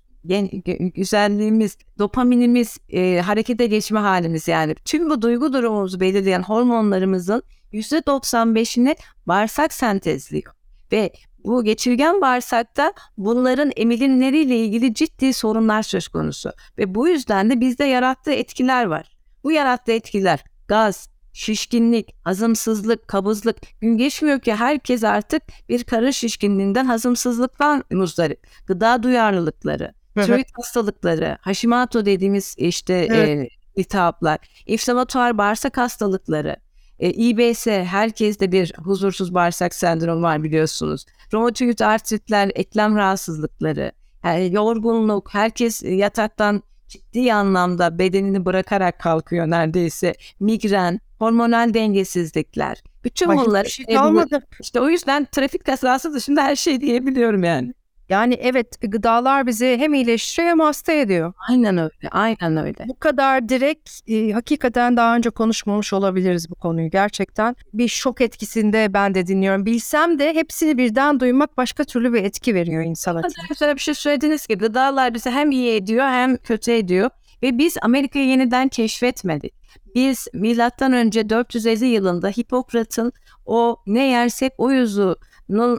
güzelliğimiz, 0.95 1.77
dopaminimiz, 2.00 2.77
e, 2.89 3.21
harekete 3.25 3.67
geçme 3.67 4.00
halimiz 4.00 4.48
yani 4.48 4.75
tüm 4.75 5.09
bu 5.09 5.21
duygu 5.21 5.53
durumumuzu 5.53 6.00
belirleyen 6.00 6.41
hormonlarımızın 6.41 7.43
%95'ini 7.74 8.95
bağırsak 9.25 9.74
sentezliyor. 9.74 10.53
Ve 10.91 11.12
bu 11.50 11.63
geçirgen 11.63 12.22
bağırsakta 12.22 12.94
bunların 13.18 13.72
emilimleriyle 13.75 14.58
ilgili 14.58 14.94
ciddi 14.94 15.34
sorunlar 15.34 15.84
söz 15.84 16.08
konusu. 16.08 16.51
Ve 16.77 16.96
bu 16.96 17.08
yüzden 17.08 17.50
de 17.50 17.60
bizde 17.60 17.84
yarattığı 17.84 18.32
etkiler 18.32 18.86
var. 18.86 19.18
Bu 19.44 19.51
yarattığı 19.51 19.91
etkiler 19.91 20.44
gaz, 20.68 21.10
şişkinlik, 21.34 22.15
hazımsızlık, 22.24 23.08
kabızlık 23.08 23.58
gün 23.82 23.98
geçmiyor 23.98 24.39
ki 24.39 24.56
herkes 24.56 25.03
artık 25.03 25.44
bir 25.70 25.84
karın 25.84 26.12
şişkinliğinden, 26.12 26.86
hazımsızlıktan 26.86 27.84
muzdarip. 27.91 28.48
Gıda 28.68 29.03
duyarlılıkları, 29.03 29.94
tiroid 30.15 30.48
hastalıkları, 30.56 31.38
Hashimoto 31.41 32.06
dediğimiz 32.06 32.56
işte 32.58 32.94
evet. 32.94 33.29
e, 33.29 33.50
iltihaplar, 33.75 34.39
inflamatuar 34.65 35.38
bağırsak 35.38 35.77
hastalıkları, 35.77 36.56
e, 37.00 37.10
İBS 37.10 37.68
herkeste 37.68 38.51
bir 38.51 38.74
huzursuz 38.77 39.34
bağırsak 39.34 39.74
sendromu 39.74 40.22
var 40.22 40.44
biliyorsunuz. 40.44 41.06
Romatoid 41.34 41.79
artritler, 41.79 42.51
eklem 42.56 42.96
rahatsızlıkları, 42.96 43.91
yani 44.24 44.53
yorgunluk, 44.53 45.34
herkes 45.34 45.84
yataktan 45.84 46.63
ciddi 46.88 47.34
anlamda 47.34 48.00
bedenini 48.00 48.46
bırakarak 48.46 49.00
kalkıyor 49.00 49.50
neredeyse. 49.50 50.13
Migren, 50.39 51.00
hormonal 51.20 51.74
dengesizlikler. 51.74 52.84
Bütün 53.03 53.29
Ay, 53.29 53.38
bunlar 53.38 53.65
şey 53.65 53.86
kalmadı. 53.86 54.41
işte 54.62 54.79
o 54.79 54.89
yüzden 54.89 55.27
trafik 55.32 55.65
kazası 55.65 56.13
dışında 56.13 56.44
her 56.44 56.56
şey 56.56 56.82
diyebiliyorum 56.82 57.44
yani. 57.44 57.74
Yani 58.09 58.33
evet 58.33 58.81
gıdalar 58.81 59.47
bizi 59.47 59.77
hem 59.79 59.93
iyileştiriyor 59.93 60.49
hem 60.51 60.59
hasta 60.59 60.91
ediyor. 60.91 61.33
Aynen 61.49 61.77
öyle, 61.77 62.09
aynen 62.11 62.57
öyle. 62.57 62.85
Bu 62.87 62.99
kadar 62.99 63.49
direkt 63.49 63.89
e, 64.07 64.31
hakikaten 64.31 64.97
daha 64.97 65.15
önce 65.15 65.29
konuşmamış 65.29 65.93
olabiliriz 65.93 66.49
bu 66.49 66.55
konuyu 66.55 66.89
gerçekten. 66.89 67.55
Bir 67.73 67.87
şok 67.87 68.21
etkisinde 68.21 68.93
ben 68.93 69.15
de 69.15 69.27
dinliyorum. 69.27 69.65
Bilsem 69.65 70.19
de 70.19 70.33
hepsini 70.33 70.77
birden 70.77 71.19
duymak 71.19 71.57
başka 71.57 71.83
türlü 71.83 72.13
bir 72.13 72.23
etki 72.23 72.55
veriyor 72.55 72.83
insana. 72.83 73.21
Güzel 73.49 73.75
bir 73.75 73.79
şey 73.79 73.93
söylediniz 73.93 74.47
ki 74.47 74.57
gıdalar 74.57 75.13
bizi 75.13 75.29
hem 75.29 75.51
iyi 75.51 75.75
ediyor 75.75 76.05
hem 76.05 76.37
kötü 76.37 76.71
ediyor. 76.71 77.09
Ve 77.43 77.57
biz 77.57 77.77
Amerika'yı 77.81 78.25
yeniden 78.27 78.67
keşfetmedik. 78.67 79.53
Biz 79.95 80.27
milattan 80.33 80.93
önce 80.93 81.29
450 81.29 81.85
yılında 81.85 82.29
Hipokrat'ın 82.29 83.11
o 83.45 83.77
ne 83.87 84.05
yersek 84.05 84.53
o 84.57 84.71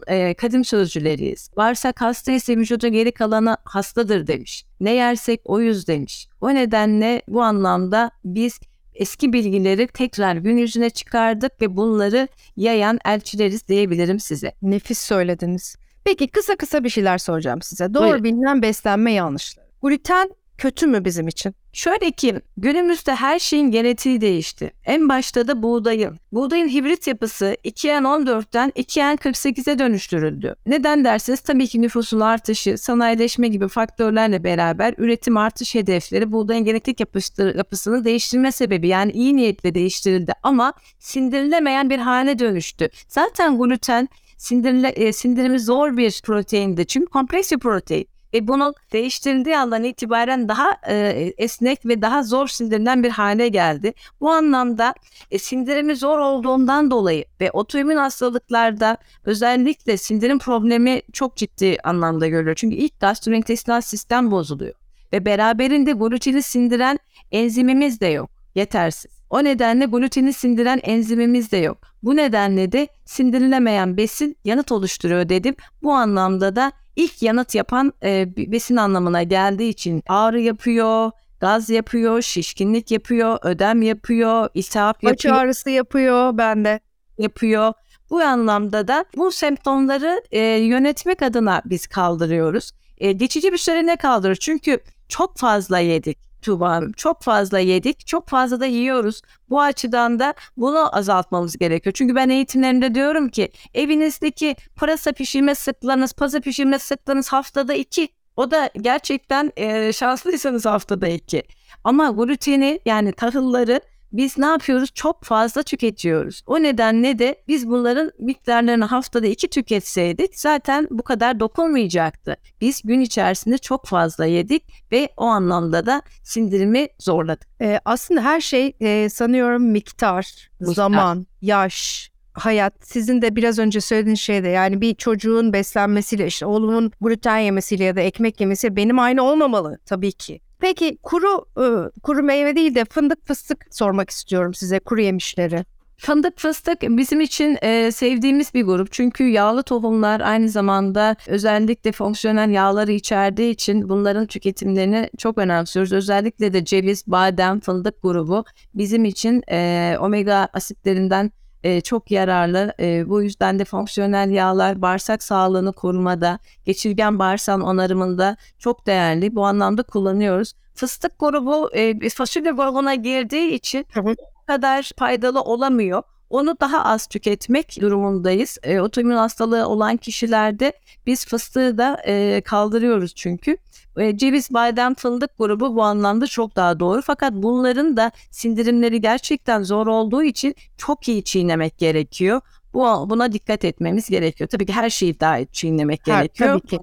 e, 0.07 0.33
kadim 0.33 0.65
sözcüleriyiz. 0.65 1.49
Bağırsak 1.57 2.01
hasta 2.01 2.31
ise 2.31 2.57
vücuda 2.57 2.87
geri 2.87 3.11
kalanı 3.11 3.57
hastadır 3.63 4.27
demiş. 4.27 4.65
Ne 4.79 4.93
yersek 4.93 5.41
o 5.45 5.59
yüz 5.59 5.87
demiş. 5.87 6.27
O 6.41 6.53
nedenle 6.53 7.21
bu 7.27 7.41
anlamda 7.41 8.11
biz 8.25 8.59
eski 8.93 9.33
bilgileri 9.33 9.87
tekrar 9.87 10.35
gün 10.35 10.57
yüzüne 10.57 10.89
çıkardık 10.89 11.61
ve 11.61 11.77
bunları 11.77 12.27
yayan 12.57 12.99
elçileriz 13.05 13.67
diyebilirim 13.67 14.19
size. 14.19 14.53
Nefis 14.61 14.99
söylediniz. 14.99 15.75
Peki 16.03 16.27
kısa 16.27 16.55
kısa 16.55 16.83
bir 16.83 16.89
şeyler 16.89 17.17
soracağım 17.17 17.61
size. 17.61 17.93
Doğru 17.93 18.03
Buyurun. 18.03 18.23
bilinen 18.23 18.61
beslenme 18.61 19.13
yanlışları. 19.13 19.67
Gluten 19.83 20.29
kötü 20.57 20.87
mü 20.87 21.05
bizim 21.05 21.27
için? 21.27 21.55
Şöyle 21.73 22.11
ki 22.11 22.35
günümüzde 22.57 23.15
her 23.15 23.39
şeyin 23.39 23.71
genetiği 23.71 24.21
değişti. 24.21 24.73
En 24.85 25.09
başta 25.09 25.47
da 25.47 25.63
buğdayın. 25.63 26.19
Buğdayın 26.31 26.69
hibrit 26.69 27.07
yapısı 27.07 27.57
2N14'ten 27.65 28.69
2N48'e 28.69 29.79
dönüştürüldü. 29.79 30.55
Neden 30.65 31.05
derseniz 31.05 31.39
tabii 31.39 31.67
ki 31.67 31.81
nüfusun 31.81 32.19
artışı, 32.19 32.77
sanayileşme 32.77 33.47
gibi 33.47 33.67
faktörlerle 33.67 34.43
beraber 34.43 34.93
üretim 34.97 35.37
artış 35.37 35.75
hedefleri 35.75 36.31
buğdayın 36.31 36.65
genetik 36.65 36.99
yapısını 37.39 38.05
değiştirme 38.05 38.51
sebebi 38.51 38.87
yani 38.87 39.11
iyi 39.11 39.35
niyetle 39.35 39.75
değiştirildi 39.75 40.33
ama 40.43 40.73
sindirilemeyen 40.99 41.89
bir 41.89 41.99
hale 41.99 42.39
dönüştü. 42.39 42.89
Zaten 43.07 43.57
gluten 43.57 44.09
sindirile, 44.37 44.87
e, 44.87 45.13
sindirimi 45.13 45.59
zor 45.59 45.97
bir 45.97 46.21
proteindi 46.23 46.85
çünkü 46.85 47.05
kompleks 47.05 47.51
protein 47.51 48.07
ve 48.33 48.47
bunun 48.47 48.73
değiştirildiği 48.93 49.57
andan 49.57 49.83
itibaren 49.83 50.49
daha 50.49 50.77
e, 50.87 51.33
esnek 51.37 51.85
ve 51.85 52.01
daha 52.01 52.23
zor 52.23 52.47
sindirilen 52.47 53.03
bir 53.03 53.09
hale 53.09 53.47
geldi. 53.47 53.93
Bu 54.21 54.29
anlamda 54.29 54.93
e, 55.31 55.39
sindirimi 55.39 55.95
zor 55.95 56.19
olduğundan 56.19 56.91
dolayı 56.91 57.25
ve 57.41 57.51
otoimmün 57.51 57.97
hastalıklarda 57.97 58.97
özellikle 59.25 59.97
sindirim 59.97 60.39
problemi 60.39 61.01
çok 61.13 61.37
ciddi 61.37 61.77
anlamda 61.83 62.27
görülüyor. 62.27 62.55
Çünkü 62.55 62.75
ilk 62.75 62.99
gastrointestinal 62.99 63.81
sistem 63.81 64.31
bozuluyor 64.31 64.73
ve 65.13 65.25
beraberinde 65.25 65.91
gluteni 65.91 66.41
sindiren 66.41 66.99
enzimimiz 67.31 68.01
de 68.01 68.07
yok, 68.07 68.29
yetersiz. 68.55 69.21
O 69.29 69.43
nedenle 69.43 69.85
gluteni 69.85 70.33
sindiren 70.33 70.79
enzimimiz 70.83 71.51
de 71.51 71.57
yok. 71.57 71.77
Bu 72.03 72.15
nedenle 72.15 72.71
de 72.71 72.87
sindirilemeyen 73.05 73.97
besin 73.97 74.37
yanıt 74.43 74.71
oluşturuyor 74.71 75.29
dedim. 75.29 75.55
Bu 75.83 75.91
anlamda 75.93 76.55
da 76.55 76.71
ilk 77.03 77.21
yanıt 77.21 77.55
yapan 77.55 77.93
e, 78.03 78.35
besin 78.37 78.75
anlamına 78.75 79.23
geldiği 79.23 79.69
için 79.69 80.03
ağrı 80.07 80.39
yapıyor, 80.41 81.11
gaz 81.39 81.69
yapıyor, 81.69 82.21
şişkinlik 82.21 82.91
yapıyor, 82.91 83.37
ödem 83.41 83.81
yapıyor, 83.81 84.49
iltihap 84.53 85.03
yapıyor. 85.03 85.33
Baş 85.35 85.41
ağrısı 85.41 85.69
yapıyor 85.69 86.37
bende. 86.37 86.79
Yapıyor. 87.17 87.73
Bu 88.09 88.21
anlamda 88.21 88.87
da 88.87 89.05
bu 89.17 89.31
semptomları 89.31 90.21
e, 90.31 90.39
yönetmek 90.39 91.21
adına 91.21 91.61
biz 91.65 91.87
kaldırıyoruz. 91.87 92.71
E, 92.97 93.11
geçici 93.11 93.51
bir 93.51 93.57
süre 93.57 93.85
ne 93.85 93.95
kaldırır? 93.95 94.35
Çünkü 94.35 94.79
çok 95.09 95.37
fazla 95.37 95.79
yedik. 95.79 96.30
Tuğba 96.41 96.81
Çok 96.97 97.21
fazla 97.21 97.59
yedik, 97.59 98.07
çok 98.07 98.29
fazla 98.29 98.59
da 98.59 98.65
yiyoruz. 98.65 99.21
Bu 99.49 99.61
açıdan 99.61 100.19
da 100.19 100.33
bunu 100.57 100.97
azaltmamız 100.97 101.57
gerekiyor. 101.57 101.93
Çünkü 101.93 102.15
ben 102.15 102.29
eğitimlerimde 102.29 102.95
diyorum 102.95 103.29
ki 103.29 103.51
evinizdeki 103.73 104.55
pırasa 104.75 105.11
pişirme 105.11 105.55
sıklığınız, 105.55 106.13
paza 106.13 106.39
pişirme 106.39 106.79
sıklığınız 106.79 107.29
haftada 107.29 107.73
iki. 107.73 108.07
O 108.37 108.51
da 108.51 108.69
gerçekten 108.81 109.51
e, 109.57 109.93
şanslıysanız 109.93 110.65
haftada 110.65 111.07
iki. 111.07 111.43
Ama 111.83 112.09
gluteni 112.09 112.79
yani 112.85 113.11
tahılları 113.11 113.81
biz 114.13 114.37
ne 114.37 114.45
yapıyoruz? 114.45 114.89
Çok 114.93 115.23
fazla 115.23 115.63
tüketiyoruz. 115.63 116.43
O 116.47 116.63
nedenle 116.63 117.19
de 117.19 117.35
biz 117.47 117.69
bunların 117.69 118.11
miktarlarını 118.19 118.85
haftada 118.85 119.27
iki 119.27 119.49
tüketseydik 119.49 120.39
zaten 120.39 120.87
bu 120.91 121.03
kadar 121.03 121.39
dokunmayacaktı. 121.39 122.37
Biz 122.61 122.81
gün 122.81 122.99
içerisinde 122.99 123.57
çok 123.57 123.85
fazla 123.85 124.25
yedik 124.25 124.63
ve 124.91 125.09
o 125.17 125.25
anlamda 125.25 125.85
da 125.85 126.01
sindirimi 126.23 126.87
zorladık. 126.99 127.47
Ee, 127.61 127.79
aslında 127.85 128.21
her 128.21 128.41
şey 128.41 128.73
e, 128.79 129.09
sanıyorum 129.09 129.63
miktar, 129.63 130.49
miktar, 130.59 130.73
zaman, 130.73 131.27
yaş, 131.41 132.11
hayat 132.33 132.73
sizin 132.81 133.21
de 133.21 133.35
biraz 133.35 133.59
önce 133.59 133.81
söylediğiniz 133.81 134.19
şeyde 134.19 134.47
yani 134.47 134.81
bir 134.81 134.95
çocuğun 134.95 135.53
beslenmesiyle 135.53 136.27
işte 136.27 136.45
oğlumun 136.45 136.91
gluten 137.01 137.37
yemesiyle 137.37 137.83
ya 137.83 137.95
da 137.95 138.01
ekmek 138.01 138.41
yemesi 138.41 138.75
benim 138.75 138.99
aynı 138.99 139.23
olmamalı 139.23 139.79
tabii 139.85 140.11
ki. 140.11 140.41
Peki 140.61 140.97
kuru 141.03 141.45
ıı, 141.57 141.91
kuru 142.03 142.23
meyve 142.23 142.55
değil 142.55 142.75
de 142.75 142.85
fındık 142.85 143.27
fıstık 143.27 143.65
sormak 143.71 144.09
istiyorum 144.09 144.53
size 144.53 144.79
kuru 144.79 145.01
yemişleri. 145.01 145.65
Fındık 145.97 146.39
fıstık 146.39 146.81
bizim 146.81 147.21
için 147.21 147.57
e, 147.61 147.91
sevdiğimiz 147.91 148.53
bir 148.53 148.63
grup. 148.63 148.91
Çünkü 148.91 149.23
yağlı 149.23 149.63
tohumlar 149.63 150.21
aynı 150.21 150.49
zamanda 150.49 151.15
özellikle 151.27 151.91
fonksiyonel 151.91 152.49
yağları 152.49 152.91
içerdiği 152.91 153.53
için 153.53 153.89
bunların 153.89 154.25
tüketimlerini 154.25 155.09
çok 155.17 155.37
önemsiyoruz. 155.37 155.93
Özellikle 155.93 156.53
de 156.53 156.65
ceviz, 156.65 157.03
badem, 157.07 157.59
fındık 157.59 158.01
grubu 158.03 158.45
bizim 158.73 159.05
için 159.05 159.43
e, 159.51 159.95
omega 159.99 160.47
asitlerinden 160.53 161.31
e, 161.63 161.81
çok 161.81 162.11
yararlı. 162.11 162.73
E, 162.79 163.09
bu 163.09 163.21
yüzden 163.21 163.59
de 163.59 163.65
fonksiyonel 163.65 164.29
yağlar 164.29 164.81
bağırsak 164.81 165.23
sağlığını 165.23 165.73
korumada, 165.73 166.39
geçirgen 166.65 167.19
bağırsağın 167.19 167.61
onarımında 167.61 168.37
çok 168.59 168.87
değerli. 168.87 169.35
Bu 169.35 169.45
anlamda 169.45 169.83
kullanıyoruz. 169.83 170.53
Fıstık 170.75 171.19
grubu 171.19 171.69
e, 171.73 172.09
fasulye 172.09 172.51
grubuna 172.51 172.95
girdiği 172.95 173.51
için 173.51 173.85
bu 173.95 174.15
kadar 174.47 174.91
faydalı 174.97 175.41
olamıyor. 175.41 176.03
Onu 176.31 176.55
daha 176.59 176.85
az 176.85 177.07
tüketmek 177.07 177.77
durumundayız. 177.81 178.57
E, 178.63 178.79
otoimmün 178.79 179.15
hastalığı 179.15 179.67
olan 179.67 179.97
kişilerde 179.97 180.73
biz 181.05 181.25
fıstığı 181.25 181.77
da 181.77 182.01
e, 182.05 182.41
kaldırıyoruz 182.41 183.15
çünkü. 183.15 183.57
E, 183.97 184.17
ceviz, 184.17 184.53
badem, 184.53 184.93
fındık 184.93 185.37
grubu 185.37 185.75
bu 185.75 185.83
anlamda 185.83 186.27
çok 186.27 186.55
daha 186.55 186.79
doğru. 186.79 187.01
Fakat 187.01 187.33
bunların 187.33 187.97
da 187.97 188.11
sindirimleri 188.31 189.01
gerçekten 189.01 189.63
zor 189.63 189.87
olduğu 189.87 190.23
için 190.23 190.55
çok 190.77 191.07
iyi 191.07 191.23
çiğnemek 191.23 191.77
gerekiyor. 191.77 192.41
Bu 192.73 193.09
buna 193.09 193.33
dikkat 193.33 193.65
etmemiz 193.65 194.09
gerekiyor. 194.09 194.49
Tabii 194.49 194.65
ki 194.65 194.73
her 194.73 194.89
şeyi 194.89 195.19
daha 195.19 195.45
çiğnemek 195.45 196.01
her, 196.07 196.17
gerekiyor. 196.17 196.59
Tabii 196.59 196.67
ki 196.67 196.79